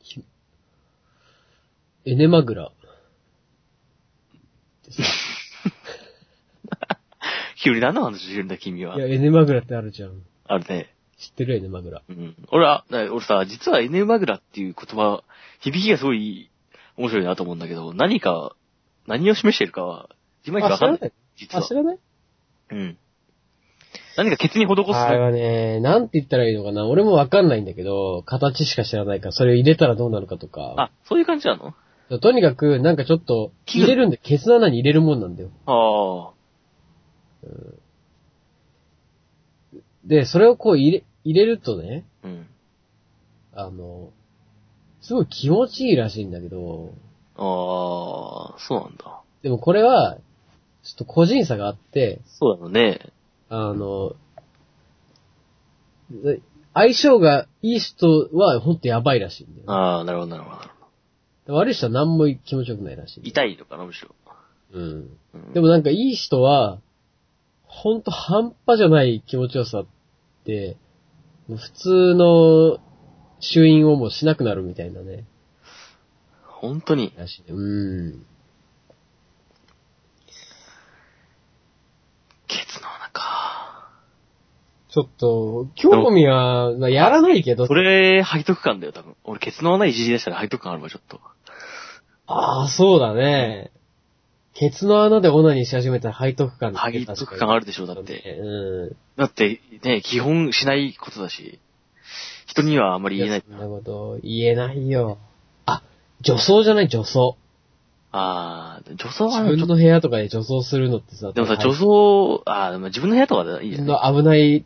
[0.00, 0.24] ひ
[2.06, 2.68] エネマグラ。
[2.72, 2.72] っ
[4.82, 5.06] てさう。
[7.62, 9.06] 急に何の話してるんだ、君はいや、。
[9.08, 10.22] エネマグラってあるじゃん。
[10.46, 10.94] あるね。
[11.18, 11.56] 知ってる？
[11.56, 12.02] エネマグラ。
[12.08, 12.34] うん。
[12.50, 15.22] 俺は、な俺さ、実はエネマグラっていう言葉、
[15.60, 16.50] 響きがすごい
[16.96, 18.56] 面白いなと思うんだけど、何か、
[19.06, 20.08] 何を示しているかは、
[20.46, 21.12] いまいちわかんない。
[21.36, 21.74] 実あ、は知。
[21.74, 21.98] らない？
[22.70, 22.98] うん。
[24.18, 24.96] 何かケツに施す。
[24.96, 30.74] あれはね、なんて言ったらいいのかな俺もわかんないんだけど、形しか知らないから、それを入れたらどうなるかとか。
[30.76, 32.18] あ、そういう感じなの？
[32.18, 35.50] とにかく、なんかちょっと、入れるんで、ケツの穴に入れるもんなんだよ。
[35.66, 36.38] ああ。
[40.04, 42.46] で、それをこう入れ、入れるとね、うん。
[43.54, 44.10] あの、
[45.00, 46.92] すごい気持ちいいらしいんだけど、
[47.36, 49.20] ああ、そうなんだ。
[49.42, 50.16] でもこれは、
[50.82, 53.12] ちょっと個人差があって、そうだろうね。
[53.48, 54.14] あの、
[56.10, 56.40] で
[56.74, 59.70] 相性がいい人はほんとやばいらしいんだよ。
[59.70, 60.50] ああ、なるほど、なるほ
[61.46, 61.54] ど。
[61.54, 63.28] 悪い人は何も気持ちよくないらしい。
[63.28, 64.14] 痛いのかな、むしろ。
[64.72, 65.18] うん。
[65.34, 66.78] うんでもなんかいい人は、
[67.64, 69.86] ほんと半端じゃない気持ちよさっ
[70.44, 70.76] て、
[71.48, 72.78] 普通の
[73.40, 75.24] 衆院をもうしなくなるみたいなね。
[76.42, 77.14] 本当に。
[77.16, 77.56] らしいね。
[77.56, 78.26] うん。
[82.46, 83.90] ケツの穴か。
[84.90, 89.14] ちょっと、興味は、まあ、やらないけどそ、れ、背徳感だよ、多分。
[89.24, 91.20] 俺、ケツの穴いじり出したら背徳感あるわ、ちょっと。
[92.26, 93.70] ああ、そうだね。
[94.54, 98.38] ケツの穴でオナニーし始めたら背徳感背徳感あるでしょ、だって。
[98.40, 98.96] うん。
[99.16, 101.60] だって、ね、基本しないことだし、
[102.46, 103.44] 人にはあんまり言えない。
[103.46, 105.18] そんなこと言えないよ。
[105.66, 105.82] あ、
[106.22, 107.36] 女装じゃない、女装。
[108.10, 113.86] ああ、女装自はね、ちょっと分の部屋とかで女装するのってさ、でもさ、はい女装、ああ、でも自分の部屋とかでいいじゃん。
[113.86, 114.64] の危ない、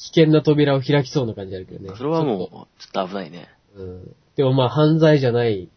[0.00, 1.94] 危険な扉を開きそうな感じあるけどね。
[1.96, 3.48] それはもう、ちょっと危ないね。
[3.76, 3.82] と。
[3.82, 4.16] うん。
[4.36, 5.68] でもまあ、犯罪じゃない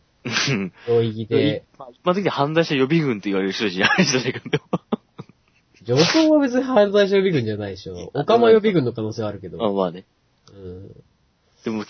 [0.50, 4.64] うん領域で、まあ一般的に犯罪者予備軍と言われる人じゃないじゃないか、でも。
[5.84, 8.12] 女装は別に犯罪者予備軍じゃないでしょ。
[8.14, 9.58] オカマ予備軍の可能性はあるけど。
[9.58, 10.06] まあまあね。
[10.54, 10.88] うん。
[11.66, 11.84] でも、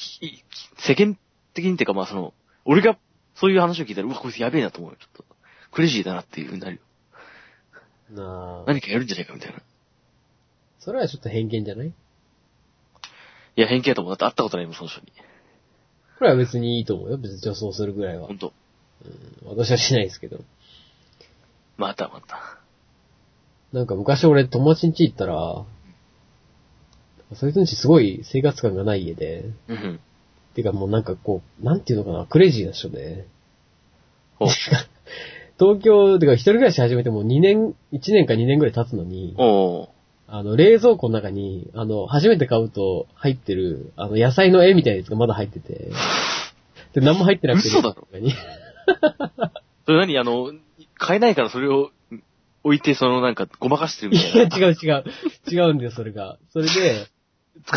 [0.79, 1.15] 世間
[1.53, 2.33] 的にっていうかまあその、
[2.65, 2.97] 俺が
[3.35, 5.25] そういう話を聞いたら、うわ、こいつやべえなと思うよ、ちょっと。
[5.71, 6.81] クレイジーだなっていう風になるよ。
[8.23, 8.63] なあ。
[8.65, 9.57] 何かやるんじゃないかみたいな。
[9.57, 9.61] い
[10.79, 11.93] それはちょっと偏見じゃない
[13.61, 14.13] や、偏見だと思う。
[14.13, 15.07] だって会ったことないもん、その人に。
[16.17, 17.17] これは別にいいと思うよ。
[17.17, 18.33] 別に女装するぐらいはほ。
[18.33, 18.53] んと。
[19.45, 20.39] 私はしないですけど。
[21.77, 22.59] またまた。
[23.71, 25.65] なんか昔俺友達ん家行ったら、
[27.35, 29.99] そいつん家すごい生活感がない家で、うん。
[30.55, 33.27] てかもうなんかこう、なんていうのかな、クレイジーな人で、
[34.39, 34.47] お
[35.59, 39.89] 東京、てか一人暮らし始めてもう2年、1年か2年ぐらい経つのに、おー。
[40.35, 45.91] あの、冷蔵庫の中に、あの、初めて買うと入ってる、あの、野菜の絵みたいなやつがまだ入ってて、
[46.95, 47.67] で、何も入ってなくて。
[47.67, 48.07] 嘘だろ。
[49.85, 50.17] それ何？
[50.17, 50.51] あの、
[50.95, 51.91] 買えないからそれを
[52.63, 54.57] 置いて、そのなんか、ごまかしてるみたいや、いな。
[54.57, 55.03] 違う違う。
[55.51, 56.39] 違うんだよ、それが。
[56.51, 57.05] それで、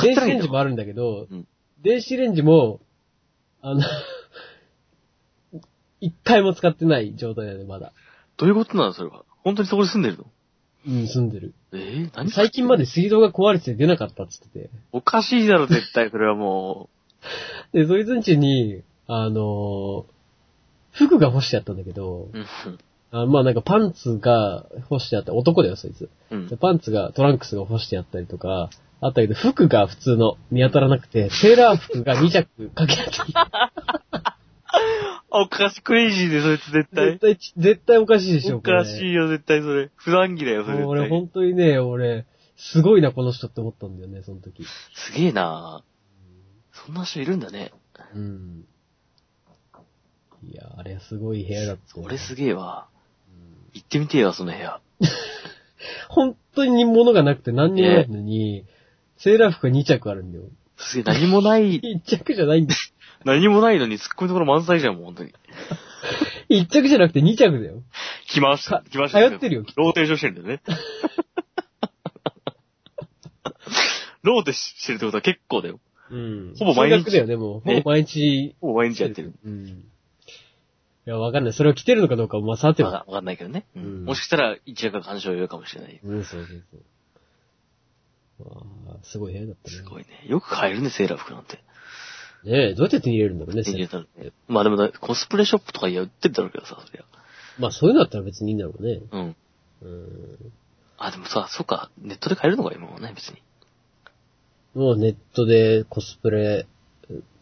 [0.02, 1.46] 電子レンジもあるんだけど、うん
[1.82, 2.80] 電子レンジも、
[3.61, 3.82] あの、
[6.00, 7.92] 一回も使ってない状態だよね、まだ。
[8.38, 9.26] どういうことなのそれは。
[9.44, 10.24] 本当にそこで住んでるの？
[10.87, 11.55] うん、住んでる。
[11.72, 14.70] えー、何最近まで水道が壊れてて出なかったっつってて。
[14.93, 16.89] おかしいだろ、絶対、それはも
[17.72, 20.16] で、そいつんちに、あのー
[20.97, 22.39] 服が干してあったんだけど、う。
[22.39, 22.47] うん。
[23.12, 26.09] あまあなんかパンツが干してあった、男だよ、そいつ。
[26.30, 26.57] うんで。
[26.57, 28.70] パンツが、トランクスが干してあったりとか、
[29.01, 34.36] あったけど、服が普通の見当たらなくて、セーラー服が2着かけあって、
[35.31, 37.20] おかしい、クレイジーで、そいつ絶対絶。
[37.20, 39.11] 対、絶対おかしいでしょ、おかしい。
[39.11, 39.91] いよ、絶対それ。
[39.97, 41.11] 普段着だよ、それ絶俺対。
[41.11, 44.64] 本当にね、俺、すごいな、この人って思ったんだよね、その時。
[44.95, 45.85] すげえな
[46.72, 47.72] そんな人いるんだね。
[48.14, 48.64] うん。
[50.43, 52.07] いや、あれすごい部屋だったよ。
[52.07, 52.89] 俺すげえわ。
[53.72, 54.81] 行ってみてえわ、その部屋。
[56.09, 58.64] 本当に物がなくて何にもないのに、
[59.18, 60.45] セーラー服が2着あるんだよ。
[60.77, 62.81] すげえ、何もない、 1着じゃないんだよ。
[63.27, 65.35] 何もないのに突っ込みどころ満載じゃん、もう本当に。
[66.49, 67.83] 1着じゃなくて2着だよ。
[68.29, 68.85] 来ました。
[68.89, 69.18] 来ました。
[69.18, 70.62] 流行ってるよローテーションしてるんだよね。
[74.22, 75.81] ローテしてるってことは結構だよ。
[76.11, 76.55] うん。
[76.57, 77.61] ほぼ毎日金額だよね、もう。
[77.61, 78.55] ほねぼ毎日。
[78.61, 79.35] もう毎日やってる。
[79.45, 79.66] うん。
[79.66, 79.85] い
[81.05, 81.53] や、わかんない。
[81.53, 82.93] それを着てるのかどうかは、まあ、さては。
[82.93, 83.66] わかわかんないけどね。
[83.74, 86.01] ううんんもしかしたら一夜が干渉用かもしれない。
[86.01, 86.83] うん、そうそうそう。
[88.89, 89.77] ああ、すごい部屋だったね。
[89.77, 90.09] すごいね。
[90.29, 91.64] よく買えるね、セーラー服なんて。
[92.47, 97.05] ねえ、どうやって手に入れるんだろうね、手に入れたらねまあでもだ、コスプレショップとかいや売ってるだろうけどさ、そりゃ。
[97.59, 99.01] まあ、そういうのだったら別にいいんだろうね。
[99.11, 99.36] うん。
[99.82, 100.53] うん。
[100.99, 103.42] あ、でもさ、そっか、ネットで買えるのか、今もね、別に。
[104.74, 106.66] もうネットでコスプレ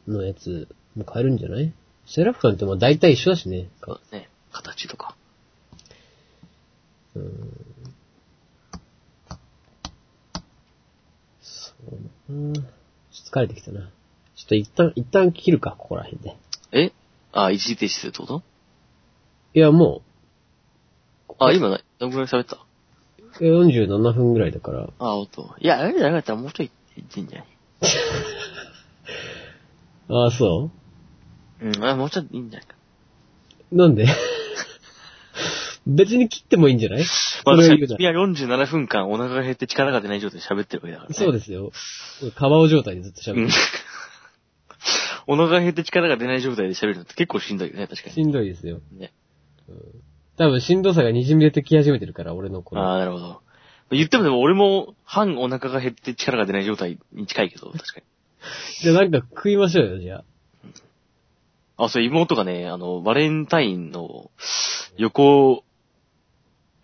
[0.07, 1.73] のやつ、もう買えるんじゃない？
[2.07, 3.69] セーラー服なんてまあ大体一緒だしね。
[3.85, 4.29] そうだね。
[4.53, 5.17] 形とか。
[7.17, 7.51] うん。
[11.41, 11.75] そ
[12.29, 12.61] うな。
[13.13, 13.91] 疲れてきたな。
[14.47, 16.37] ちょっと一旦、一旦切るか、ここら辺で。
[16.73, 16.93] え？
[17.33, 18.43] あ、一時停止するってこと？
[19.55, 20.03] いや、も
[21.39, 22.59] あ、今な、どんぐらい喋った？
[23.41, 24.89] う、47分ぐらいだから。
[24.99, 25.55] あ、おっと。
[25.61, 27.49] いや、あれじゃなかったらもうちょい言ってんじゃない？
[30.11, 30.71] あ あ、そ
[31.63, 31.69] う？
[31.69, 32.77] ん、あ、もうちょっといいんじゃないか。
[33.73, 34.07] うなんで？
[35.87, 37.05] 別に切ってもいいんじゃない？
[37.45, 38.13] まあ、それを言うな確かに君は
[38.67, 41.15] 47分間お腹が減って力が出ない状態で喋ってるわけだから、ね。
[41.15, 41.73] そうですよ。
[42.37, 43.55] カバオ状態でずっとうん喋って。
[45.27, 48.15] お腹が減って力が出ない状態で喋るのって結構しんどいよね、確かに。
[48.15, 48.81] しんどいですよ。
[48.93, 49.13] ね。
[50.37, 52.83] 多分しんどさが滲み出てき始めてるから、俺のこの。
[52.83, 53.41] ああ、なるほど。
[53.91, 58.03] 言ってもでも俺も半お腹が減って力が出ない状態に近いけど、 確かに。
[58.83, 60.25] じゃあなんか食いましょうよ、じゃ
[61.79, 61.85] あ。
[61.85, 64.31] あ、そう、妹がね、あの、バレンタインの
[64.97, 65.65] 予行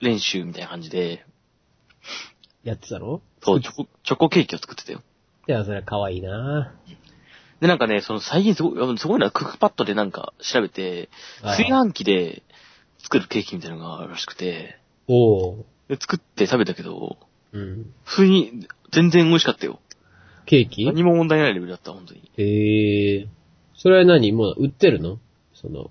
[0.01, 1.25] 練習みたいな感じで、
[2.65, 3.21] やってたの？
[3.43, 5.03] そう、チョコ、チョコケーキを作ってたよ。
[5.49, 6.75] いや、それは可愛いな
[7.61, 11.11] で、なんかね、その最近すごい、あすごいな、クックパッドでなんか調べて、
[11.43, 12.43] 炊飯器で
[12.99, 15.57] 作るケーキみたいなのがあるらしくて、おー。
[15.89, 17.19] で作って食べたけど、
[17.53, 17.93] うん。
[18.05, 19.81] 普通に全然美味しかったよ。
[20.47, 20.87] ケーキ？
[20.87, 22.31] 何も問題ないレベルだった、本当に。
[22.37, 23.29] へえ。
[23.77, 24.33] それは何？
[24.33, 25.19] もう売ってるの？
[25.53, 25.91] その。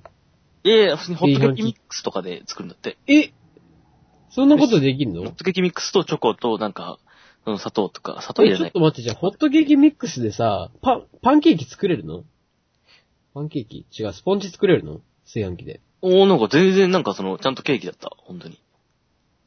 [0.63, 2.97] いやいや、普通にホットケーキミックスとかで作るんだって。
[3.07, 3.31] え？
[4.31, 6.97] そんなことできるホッのトケーキミックスとチョコとなんか、
[7.45, 8.79] その砂糖とか、砂糖え、入れないちょっと。
[8.81, 12.23] 待って、じゃあ、ホットケーキミックスでさ、パン、パンケーキ作れるの？
[13.33, 13.85] パンケーキ？
[13.97, 15.01] 違う、スポンジ作れるの？
[15.25, 15.81] 炊飯器で。
[16.01, 18.59] おー、なんか全然なんかその、ちゃんとケーキだった、本当に。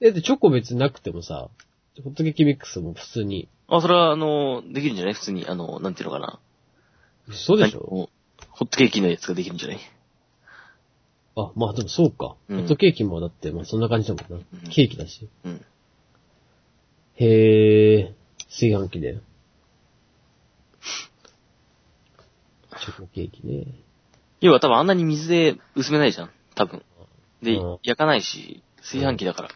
[0.00, 1.48] え、で、チョコ別になくてもさ、
[2.02, 3.48] ホットケーキミックスも普通に。
[3.68, 5.14] あ、それはあの、できるんじゃない？
[5.14, 6.40] 普通に、あの、なんていうのかな。
[7.32, 7.80] そうでしょ？
[7.80, 8.08] ょ
[8.50, 9.78] ホットケーキのやつができるんじゃない？
[11.36, 12.36] あ、まあでもそうか。
[12.48, 14.36] うんホットケーキもだって、まあそんな感じだもんな。
[14.36, 15.28] うんケーキだし。
[15.44, 15.64] うん。
[17.24, 18.14] へえ、
[18.48, 19.20] 炊飯器で。
[22.80, 23.66] チョコケーキね。
[24.40, 26.30] 要は多分あんなに水で薄めないじゃん。
[26.56, 26.82] 多分。
[27.40, 29.48] でうん、焼かないし、炊飯器だから。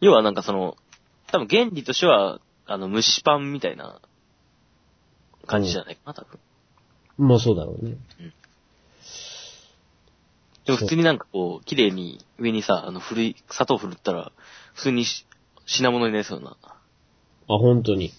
[0.00, 0.76] 要はなんかその、
[1.32, 4.02] 多分原理としては、あの、蒸しパンみたいな
[5.46, 6.38] 感じじゃないかな、多分。
[7.16, 7.96] まあそうだろうね。
[10.66, 14.32] でも普通になんかこう、綺麗に上にさ、あの、古い、砂糖振るったら、
[14.74, 15.26] 普通にし
[15.76, 16.56] 品物になりそうな。
[16.62, 16.74] あ、
[17.46, 18.12] 本当に。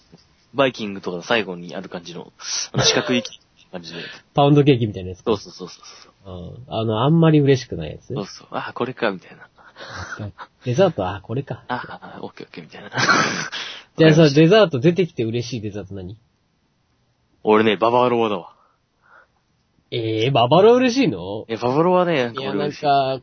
[0.54, 2.32] バイキングとかの最後にある感じの、
[2.72, 3.22] あの 四角い
[3.70, 4.00] 感じで。
[4.34, 5.22] パウンドケーキみたいなやつ。
[5.22, 5.82] そうそうそうそう
[6.24, 8.14] うんあの、あんまり嬉しくないやつ？
[8.14, 8.16] そう。
[8.16, 8.48] そうそう。
[8.52, 9.48] あ、これか、みたいな。
[10.64, 11.64] デザート、あ、これか。
[11.68, 12.90] あ、あ、オッケーオッケー、みたいな。
[13.98, 16.16] じゃあさ、 デザート出てきて嬉しいデザート何？
[17.44, 18.54] 俺ね、ババロアだわ。
[19.90, 21.44] ええー、ババロア嬉しいの？
[21.48, 22.72] え、ババロアね、いや、なん。
[22.72, 23.20] か、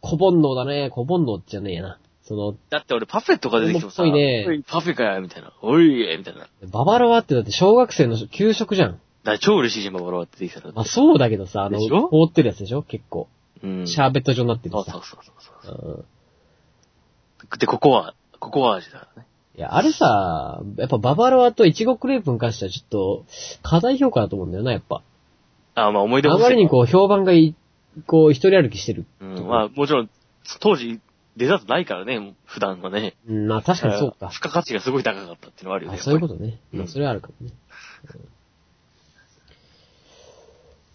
[0.00, 0.90] 小煩悩だね。
[0.90, 1.98] 小煩悩じゃねえな。
[2.24, 5.52] その、だって俺パフェとか出てきてもさ、いねパフェかよ、みたいな。
[5.60, 6.46] おい、みたいな。
[6.70, 8.92] ババロアってだって小学生の給食じゃん。
[9.24, 10.72] から超嬉しいじゃん、ババロアってできたら。
[10.72, 12.82] まあそうだけどさ、あの、凍ってるやつでしょ？
[12.82, 13.28] 結構。
[13.62, 13.86] うん。
[13.86, 14.92] シャーベット状になってるさ。
[14.92, 16.06] そうそうそうそう
[17.52, 17.58] うん。
[17.58, 19.28] で、ココア、ココア味だからね。
[19.56, 23.24] いや、あれさ、やっぱババロアとイチゴクレープに関してはちょっと、
[23.62, 25.02] 過大評価だと思うんだよな、やっぱ。
[25.74, 27.54] あ、まあ思い出補正あまりにこう、評判がいい、
[28.06, 29.04] こう、一人歩きしてる。
[29.20, 30.10] うん、まあもちろん、
[30.60, 31.00] 当時、
[31.36, 33.14] デザートないからね、普段はね。
[33.26, 34.28] うん、まあ確かにそうか。
[34.28, 35.98] 付加価値がすごい高かったっていうのはあるよね。
[35.98, 36.60] あそういうことね。
[36.72, 37.52] うんまあそれはあるかもね。
[38.14, 38.28] うん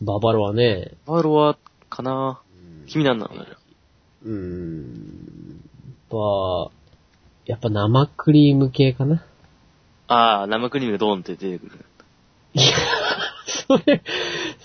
[0.02, 0.94] ババロアね。
[1.06, 1.58] ババロア
[1.90, 2.42] かな
[2.88, 3.34] 君なんなの
[4.24, 5.62] うーん。
[6.10, 6.20] やっ
[6.70, 6.72] ぱ、
[7.46, 9.26] やっぱ生クリーム系かな。
[10.08, 11.86] ああ、生クリームがドーンって出てくる。
[12.54, 12.66] いや、
[13.68, 14.02] それ、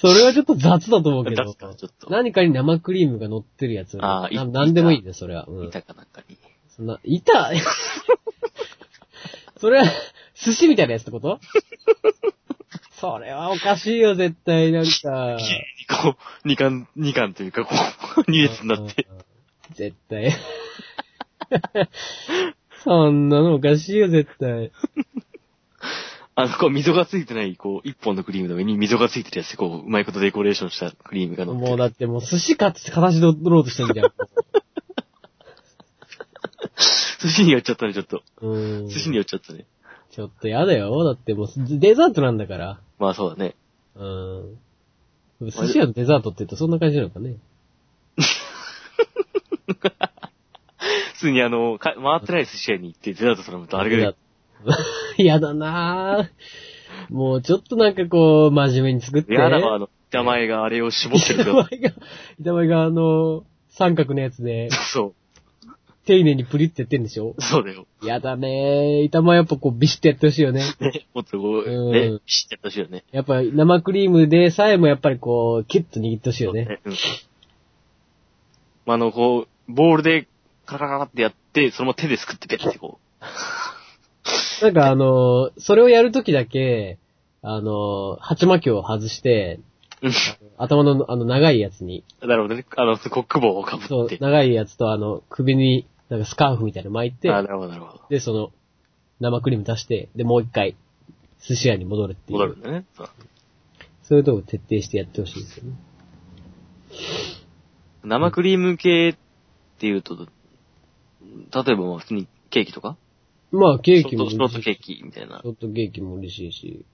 [0.04, 1.56] それはちょっと雑だと思うけど出す。
[1.56, 2.10] か、ちょっと。
[2.10, 3.96] 何かに生クリームが乗ってるやつ。
[4.02, 5.46] あーないなんでもいいね、それは。
[5.48, 5.68] うん。
[5.68, 6.36] 板かなんかに。
[6.68, 7.32] そんな、板
[9.56, 9.86] それは、
[10.34, 11.40] 寿司みたいなやつってこと？
[13.00, 15.38] それはおかしいよ、絶対、なんか。
[16.02, 17.74] こう、二巻、二巻というか、こ
[18.26, 19.06] う、二列になって。
[19.10, 19.18] うん。
[19.74, 20.32] 絶対。
[22.84, 24.70] そんなのおかしいよ、絶対。
[26.36, 31.68] あの、こう、溝がついてない、こう、一本のクリームの上に溝がついてるやつで、こう、うまいことデコレーションしたクリームが乗ってる。
[31.68, 34.12] もうだってもう寿司かって形取ろうとしてんじゃん。
[37.22, 38.22] 寿司に寄っちゃったね、ちょっと。
[38.42, 38.88] うん。
[38.88, 39.64] 寿司に寄っちゃったね。
[40.10, 41.04] ちょっとやだよ。
[41.04, 42.80] だってもうデザートなんだから。
[42.98, 43.54] まあそうだね。
[43.96, 44.58] うん。
[45.40, 47.36] 寿司屋のデザートって言うとそんな感じなのかね。
[51.14, 54.14] 普通にあの、か回ってない寿司屋に行ってデザート頼むとあれぐ
[55.18, 57.12] やだなぁ。
[57.12, 59.34] もうちょっとなんかこう、真面目に作って。
[59.34, 61.54] やだわ、あの、板前があれを絞ってるけ板ど。
[61.70, 61.92] 前が、
[62.40, 65.14] 板前があの、三角のやつで、そ
[66.06, 67.34] 丁寧にプリってやってんでしょ？
[67.36, 67.42] う。
[67.42, 67.86] そうだよ。
[68.02, 69.04] やだねー。
[69.04, 70.60] 板前やっぱこうビシッとやってほしいよね。
[70.80, 73.04] ね、もっとこう、うんね、知ってやってほしいよね。
[73.10, 76.80] やっぱ生クリームでさえもやっぱりこう、キュッと握ってほしいよね。
[76.84, 76.92] うん。
[78.84, 80.28] まあ、あの、こう、ボールで
[80.66, 82.98] カラカラってやって、そのまま手ですくってペッてこ
[84.62, 86.98] なんかあの、それをやるときだけ、
[87.42, 89.60] あの、鉢巻きを外して。
[90.58, 92.66] 頭のあの長いやつに、なるほどね。
[92.76, 94.18] あの、コック帽をかぶそうっ、て。
[94.18, 98.04] 長いやつとあの、首になんかスカーフみたいなの巻いて、あなるほど、なるほど。
[98.10, 98.50] で、その、
[99.20, 100.76] 生クリーム出して、で、もう一回、
[101.46, 102.38] 寿司屋に戻るっていう。
[102.38, 102.84] 戻るんだね。
[102.96, 103.08] そう
[104.02, 105.72] そういうとこ徹底してやってほしいですよね。
[108.04, 109.16] 生クリーム系っ
[109.78, 112.98] ていうと、例えばまあ普通にケーキとか？
[113.54, 115.48] まあ、ケーキもショートケーキみたいなシ。
[115.48, 116.84] ョートケーキも嬉しいし、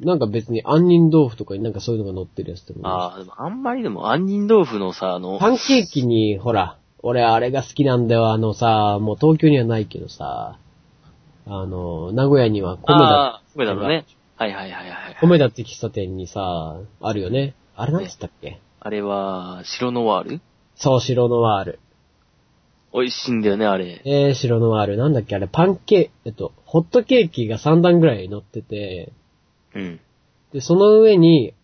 [0.00, 10.58] なんか別に杏仁豆腐とかになんかそういうのが乗ってるやつでもいいしああ、でもあんまりでも杏仁豆腐のさ、あの、パンケーキに、ほら、俺あれが好きなんだよ、あのさ、もう東京にはないけどさ、
[11.46, 13.04] あの、名古屋には米あ田、
[13.36, 14.04] あ、米田のね。
[14.36, 15.16] はいはいはいはい。
[15.20, 17.54] 米田って喫茶店にさ、あるよね。
[17.74, 20.40] あれなんつったっけ、あれは、白ノワール？
[20.76, 21.80] そう、白ノワール。
[22.98, 24.02] 美味しいんだよね、あれ。
[24.04, 24.96] えー、白ノワール。
[24.96, 29.12] なんだっけあれ、パンケー、えっと、ホットケーキが3段ぐらい乗ってて、
[29.74, 30.00] うん。
[30.52, 31.54] で、その上に、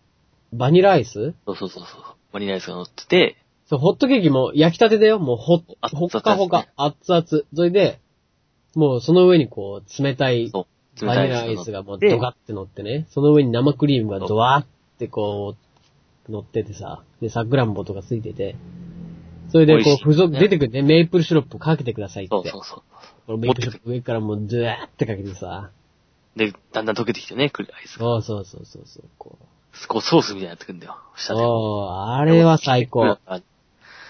[0.53, 1.33] バニラアイス？
[1.45, 2.01] そうそうそうそう。
[2.31, 5.19] バニラアイスが乗ってて、そう、ホットケーキも焼きたてだよ。
[5.19, 7.25] もうほっ、熱々ほっかほか、熱々。
[7.53, 7.99] それで、
[8.75, 10.67] もうその上にこう、冷たいそ
[11.01, 11.05] う。
[11.05, 14.67] バニラアイスがもうドカって乗ってね、その上に生クリームがドワーっ
[14.97, 15.55] てこ
[16.27, 18.55] う、乗っててさ、で、サクランボとかついてて、
[19.49, 22.29] それでこう、付属、ね出てくるね、メープルシロップかけてくださいって。
[22.29, 22.61] そうそう
[23.27, 23.37] そう。
[23.37, 25.71] メープルシロップ上からもうドワーってかけてさ、
[26.35, 28.05] で、だんだん溶けてきてね、クリアイスが。
[28.05, 29.37] そうそうそうそうそう、こ
[29.87, 30.97] こうソースみたいなやつくんだよ。
[31.15, 31.19] う。
[31.19, 31.41] 下で。
[31.43, 33.05] おー、あれは最高。
[33.05, 33.41] あ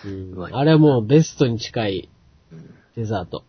[0.06, 2.10] うんあれはもうベストに近い
[2.52, 3.44] うんデザート。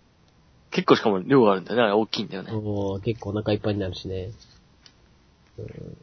[0.71, 1.83] 結構しかも量があるんだよね。
[1.85, 2.53] あれ大きいんだよね。
[2.53, 4.31] もう結構お腹いっぱいになるしね。
[5.59, 5.97] うん。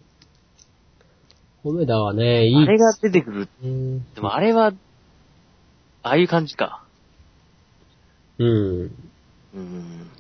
[1.64, 2.56] 米田はね、いい。
[2.56, 3.50] あれが出てくる。
[3.64, 4.14] うん。
[4.14, 4.74] でもあれは、
[6.04, 6.84] ああいう感じか。
[8.38, 8.92] うん。
[9.56, 10.12] うん。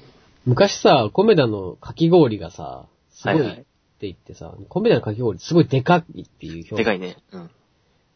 [0.45, 3.65] 昔さ、コメダのかき氷がさ、すごいって。
[3.99, 6.77] 言ってさ、コメダのかき氷すごいでかいっていう表い。
[6.77, 7.17] でかいね。
[7.31, 7.49] うん。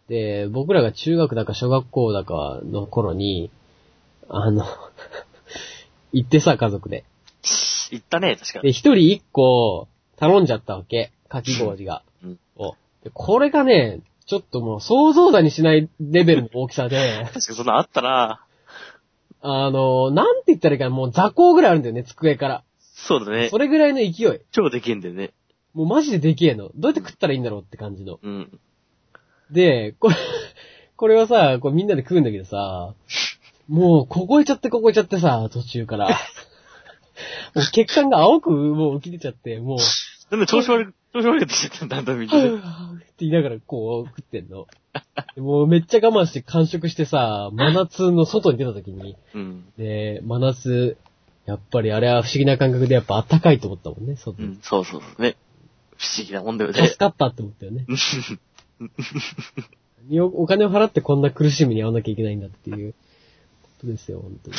[0.09, 3.51] で、僕らが中学だか小学校だかの頃に、
[4.30, 4.65] あの、
[6.11, 7.03] 行ってさ、家族で。
[7.91, 8.74] 行ったね、確かで、に。
[8.74, 9.88] 一人一個
[10.18, 11.11] 頼んじゃったわけ。
[11.30, 12.03] かき氷が。
[12.24, 18.45] うんをでこれがね、ちょっともう想像だにしないレベルの大きさで、確かにそんなあったな
[19.41, 22.63] あの、なんて言ったらいいかな、もう座高ぐらいあるんだよね、机から。
[22.80, 23.57] そうだねそ。
[23.57, 24.41] れぐらいの勢い。
[24.51, 25.32] 超できんだよね。
[25.73, 26.71] もうマジででけえの。
[26.75, 28.19] どうやって食ったらいいんだろうって感じの。
[28.21, 28.59] うん。
[29.49, 30.15] で、これ、
[30.97, 32.95] これはさ、こうみんなで食うんだけどさ、
[33.69, 36.09] もう凍えちゃって凍えちゃってさ、途中から。
[37.55, 39.78] もう血管が青くもう浮き出ちゃって、もう、
[40.30, 42.49] でも調子悪い、調調子悪くなってきちゃった、だんだんみんなね。
[42.49, 44.68] って言いながらこう食ってんの。
[45.36, 49.65] でもうめっちゃ我慢して完食してさ、真夏の外に出た時に、うん。
[49.78, 50.97] で、真夏、
[51.45, 54.47] やっぱりあれは不思議な感覚でやっぱ暖かいと思ったもんね、外に。
[54.49, 55.36] うん、そうそうそうね。
[55.97, 56.97] 不思議なもんだよね助。
[56.97, 57.86] かったって思ったよね。
[60.22, 64.57] お金を払ってこんな苦しみに遭わなきゃいけないんだっていうことですよ、本当に。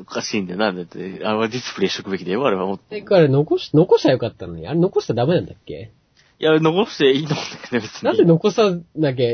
[0.00, 1.20] おかしいんだよな、だって。
[1.24, 2.96] あれはディスプレイしとくべきだよ、あれはもっと。
[2.96, 4.66] いで、あれ残し、残しちゃよかったのに。
[4.66, 5.92] あれ残しちゃダメなんだっけ？
[6.38, 8.06] や、残していいと思うんだけどね、別に。
[8.06, 9.28] なんで残さなきゃ、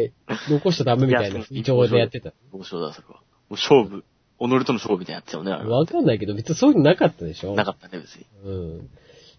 [0.50, 3.14] 残しちゃダメみたいな風潮でやってた面白だ、それは。
[3.14, 4.04] もう勝負。
[4.38, 5.78] 己との勝負みたいなやつよね、あれは。
[5.80, 7.54] わかんないけど、別にそういうのなかったでしょ？
[7.54, 8.26] なかったね、別に。
[8.44, 8.90] うん。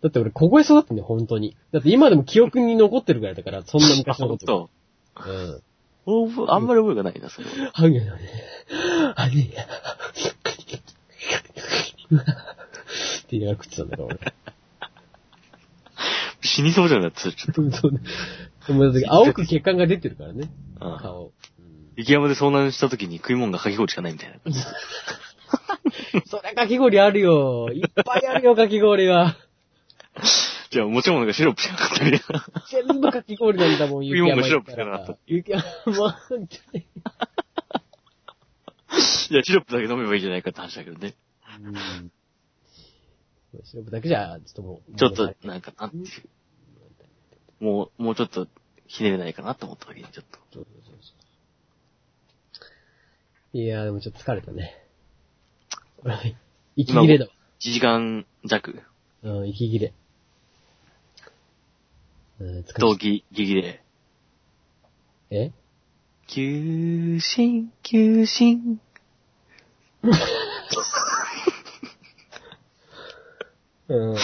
[0.01, 1.55] だって俺、凍えそうだったんだよ、本当に。
[1.71, 4.45] だって今でも記憶に残ってるぐらいだから、そんな昔のこと
[5.15, 5.23] が。
[5.23, 6.25] そう。
[6.25, 6.49] うん。
[6.49, 7.71] あんまり覚えがないな、それは。
[7.73, 8.21] はげなね。
[9.15, 9.67] はげや。
[11.37, 14.19] って言いながら食ってたんだから、俺。
[16.41, 17.77] 死にそうじゃん、だって、それちょっと。
[17.77, 17.99] そうね。
[19.07, 21.25] 青く血管が出てるからね、ああ顔。
[21.25, 21.31] うん
[21.95, 24.53] 雪山で遭難した時に食い物がかき氷しかないみたいな。
[26.25, 27.69] そりゃかき氷あるよ。
[27.73, 29.35] いっぱいあるよ、かき氷は。
[30.69, 32.19] じゃあ、持ち物がシロップしかなかったり。
[32.71, 35.17] 全部かき氷なんだもん、雪山 食い物がシロップしかならかった。
[35.27, 35.63] 雪山、
[36.11, 36.85] 本当に。
[39.31, 41.15] いや、シロップだけ飲めばいいじゃないかって話だけどね。
[41.61, 42.11] うん。
[43.63, 44.95] シロップだけじゃ、ちょっともう。
[44.95, 46.01] ちょっと、なんか、なんてい
[47.59, 47.63] う。
[47.63, 48.47] もう、もうちょっと、
[48.87, 50.39] ひねれないかなと思った時に、ちょっと。
[50.53, 51.17] そうそうそう
[53.53, 54.81] いやー、でもちょっと疲れたね。
[56.03, 56.35] はい。
[56.75, 57.31] 息切れだわ。
[57.59, 58.81] 1時間弱、
[59.23, 59.93] うん、息切れ。
[62.39, 63.83] うん、疲れ同期、ギリで。
[65.29, 65.51] え？
[66.33, 68.79] 休心、休心。
[73.89, 74.15] う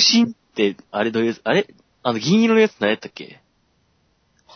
[0.00, 1.66] 心って、あれどういうやつあれ？
[2.02, 3.42] あの、銀色のやつ何やったっけ？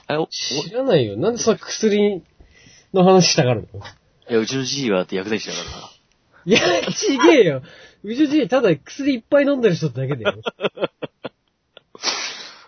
[0.07, 1.19] あれ、お、お知らないよ。
[1.19, 2.23] なんでその薬
[2.95, 3.81] の話したがるの？
[4.31, 5.91] いや、うちのじいがあって薬剤師だからさ。
[6.47, 7.63] いや、ちげえよ。
[8.03, 10.41] うちのじい、ただ薬いっぱい飲んでる人だけだよ。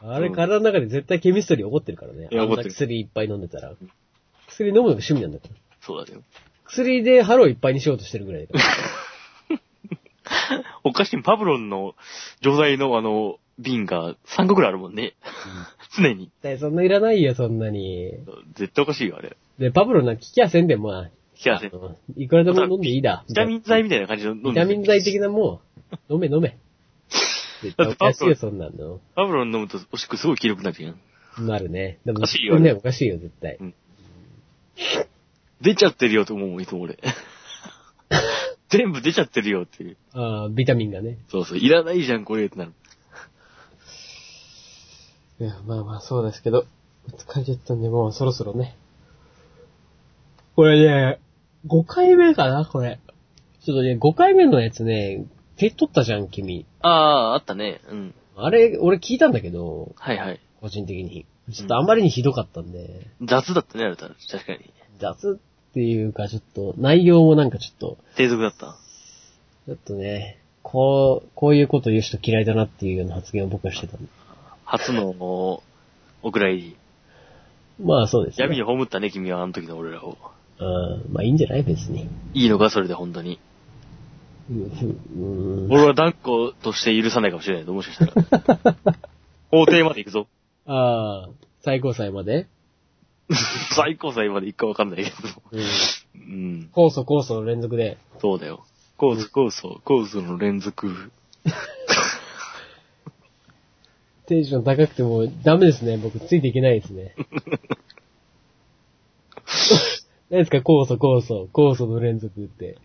[0.03, 2.29] あれ、うん体の中で絶対ケミストリー起こってるからね。
[2.31, 3.73] あんないや起こってる薬いっぱい飲んでたら。
[4.49, 5.55] 薬飲むのが趣味なんだから。
[5.81, 6.23] そうだよ。
[6.65, 8.65] 薬で腹をいっぱいにしようとしてるぐらいだから。
[10.85, 11.95] おかしい、パブロンの
[12.41, 15.15] 錠剤のあの、瓶が3個くらいあるもんね。
[15.97, 16.27] 常に。
[16.27, 18.13] 絶対そんないらないよ、そんなに。
[18.55, 19.37] 絶対おかしいよ、あれ。
[19.59, 21.71] で、パブロなんか聞きゃせんでも、まあ、聞かせん。
[21.75, 23.25] あのいくらでも飲んでいいだ。
[23.29, 25.61] ビタミン剤みたいな感じの飲んでビタミン剤的なも
[26.09, 26.59] ん、飲め飲め。
[27.63, 29.01] 絶対おかしいよ、そんなの。
[29.15, 31.47] パブロン飲むとおしっこすごい黄色くなるじゃん。
[31.47, 31.99] なるね。
[32.05, 33.59] でも、おかしいよね、おかしいよ、絶対。
[35.61, 36.99] 出ちゃってるよと思うもん、いつも俺。
[38.69, 39.97] 全部出ちゃってるよっていう。
[40.13, 41.19] ああ、ビタミンがね。
[41.29, 42.73] そうそう、いらないじゃん、これってなる。
[45.41, 46.67] いや、まあまあ、そうですけど、
[47.09, 48.77] 疲れちゃったんで、もうそろそろね。
[50.55, 51.21] これね、
[51.67, 52.99] 5回目かな、これ。
[53.65, 55.27] ちょっとね、5回目のやつね、
[55.59, 56.67] 手取ったじゃん、君。
[56.81, 57.81] ああ、あったね。
[57.91, 58.15] うん。
[58.37, 60.41] あれ、俺聞いたんだけど、はいはい。
[60.61, 61.27] 個人的に。
[61.53, 63.97] ちょっとあまりにひどかったんで、雑だったね、あれ。
[63.97, 64.73] 確かに。
[64.99, 68.77] 雑っていうか、ちょっと、内容もなんかちょっと、低俗だった。
[69.67, 73.97] ちょっとね、こう、こういうこと言う人嫌いだなっていうような発言を僕はしてた。
[74.65, 75.11] 初の、
[76.23, 76.77] お蔵入り。
[77.81, 78.45] まあそうですね。
[78.45, 80.19] 闇に葬ったね、君は、あの時の俺らを。
[80.61, 80.65] う
[81.09, 82.09] ん、まあいいんじゃない別に。
[82.35, 83.41] いいのか、それで本当に。
[84.51, 88.77] 俺は断固として許さないかもしれないと、もしかしたら。
[89.51, 90.27] 法廷まで行くぞ。
[90.67, 91.31] ああ、
[91.61, 92.47] 最高裁まで？
[93.77, 95.17] 最高裁まで行くかわかんないけど。
[95.53, 95.61] うん。
[95.61, 96.71] うん。
[96.73, 97.99] 控訴控訴の連続で。
[98.21, 98.65] そうだよ。
[98.97, 101.11] コース、コース、コースの連続。
[104.27, 105.97] テンション高くてもダメですね。
[105.99, 107.15] 僕ついていけないですね。
[110.31, 110.59] 何ですか？
[110.59, 112.77] 控訴控訴、控訴の連続って。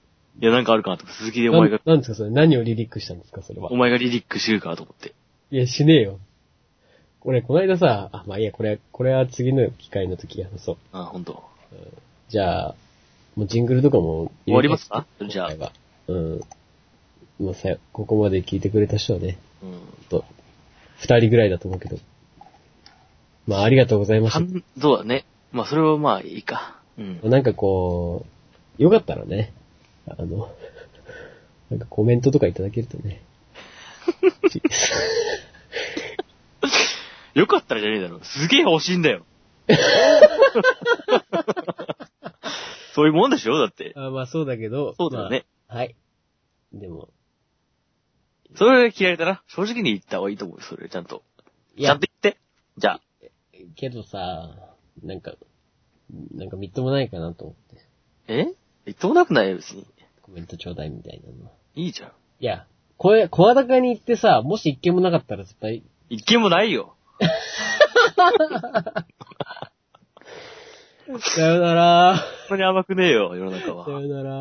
[0.41, 1.05] いや、なんかあるかなと。
[1.07, 2.29] 鈴木でおな前が、んなんですかそれ？
[2.31, 3.41] 何をリリックしたんですか？
[3.43, 3.75] それはお。
[3.75, 5.13] 前がリリックしてるかと思って。
[5.51, 6.19] いや、しねえよ。
[7.19, 10.77] これ、この間さ、あ、まあいいや、これ、これは次の機会の時や、そう。
[10.91, 11.43] あ、ほんと。
[12.29, 12.75] じゃあ、
[13.35, 15.05] もうジングルとかも終わりますか？
[15.29, 15.71] じゃあ今回は
[16.07, 16.41] うん。
[17.39, 19.79] もうさ、ここまで聞いてくれた人はね、うん。
[20.09, 20.25] と、
[20.97, 21.97] 二人ぐらいだと思うけど。
[23.45, 25.25] まあ、ありがとうございまし半そうだね。
[25.51, 26.81] まあ、それはまあいいか。
[26.97, 27.19] うん。
[27.21, 27.27] た。
[27.29, 28.25] なんかこ
[28.79, 29.53] う、よかったらね、
[30.07, 30.53] あの、
[31.69, 33.21] なんかコメントとかいただけるとね。
[37.33, 38.19] よかったらじゃねえだろ。
[38.23, 39.25] すげえ欲しいんだよ。
[42.93, 43.57] そういうもんでしょ？
[43.57, 43.93] だって。
[43.95, 44.93] あまあそうだけど。
[44.97, 45.45] そうだよね。
[45.67, 45.95] まあはい。
[46.73, 47.09] でも、
[48.55, 49.43] それが嫌いだな。
[49.47, 51.23] 正直に言った方がいいと思うよ、それ、ちゃんと。
[51.77, 52.39] ちゃんと、言って。
[52.77, 53.01] じゃあ。
[53.75, 54.51] けどさ、
[55.01, 55.33] なんか、
[56.35, 57.81] なんかみっともないかなと思って。
[58.27, 58.45] え？
[58.85, 59.87] 言ってもなくないよ、別に。
[60.33, 61.51] コメントちょうだいみたいなの。
[61.75, 62.09] いいじゃん。
[62.09, 62.11] い
[62.43, 62.65] や、
[62.97, 66.95] これ、声高に行ってさ、もし一件もなかったら絶対、一件もないよ。
[71.19, 72.15] さよなら。
[72.47, 73.91] そんなに甘くねえよ、世の中はさ。
[73.91, 74.33] よなら。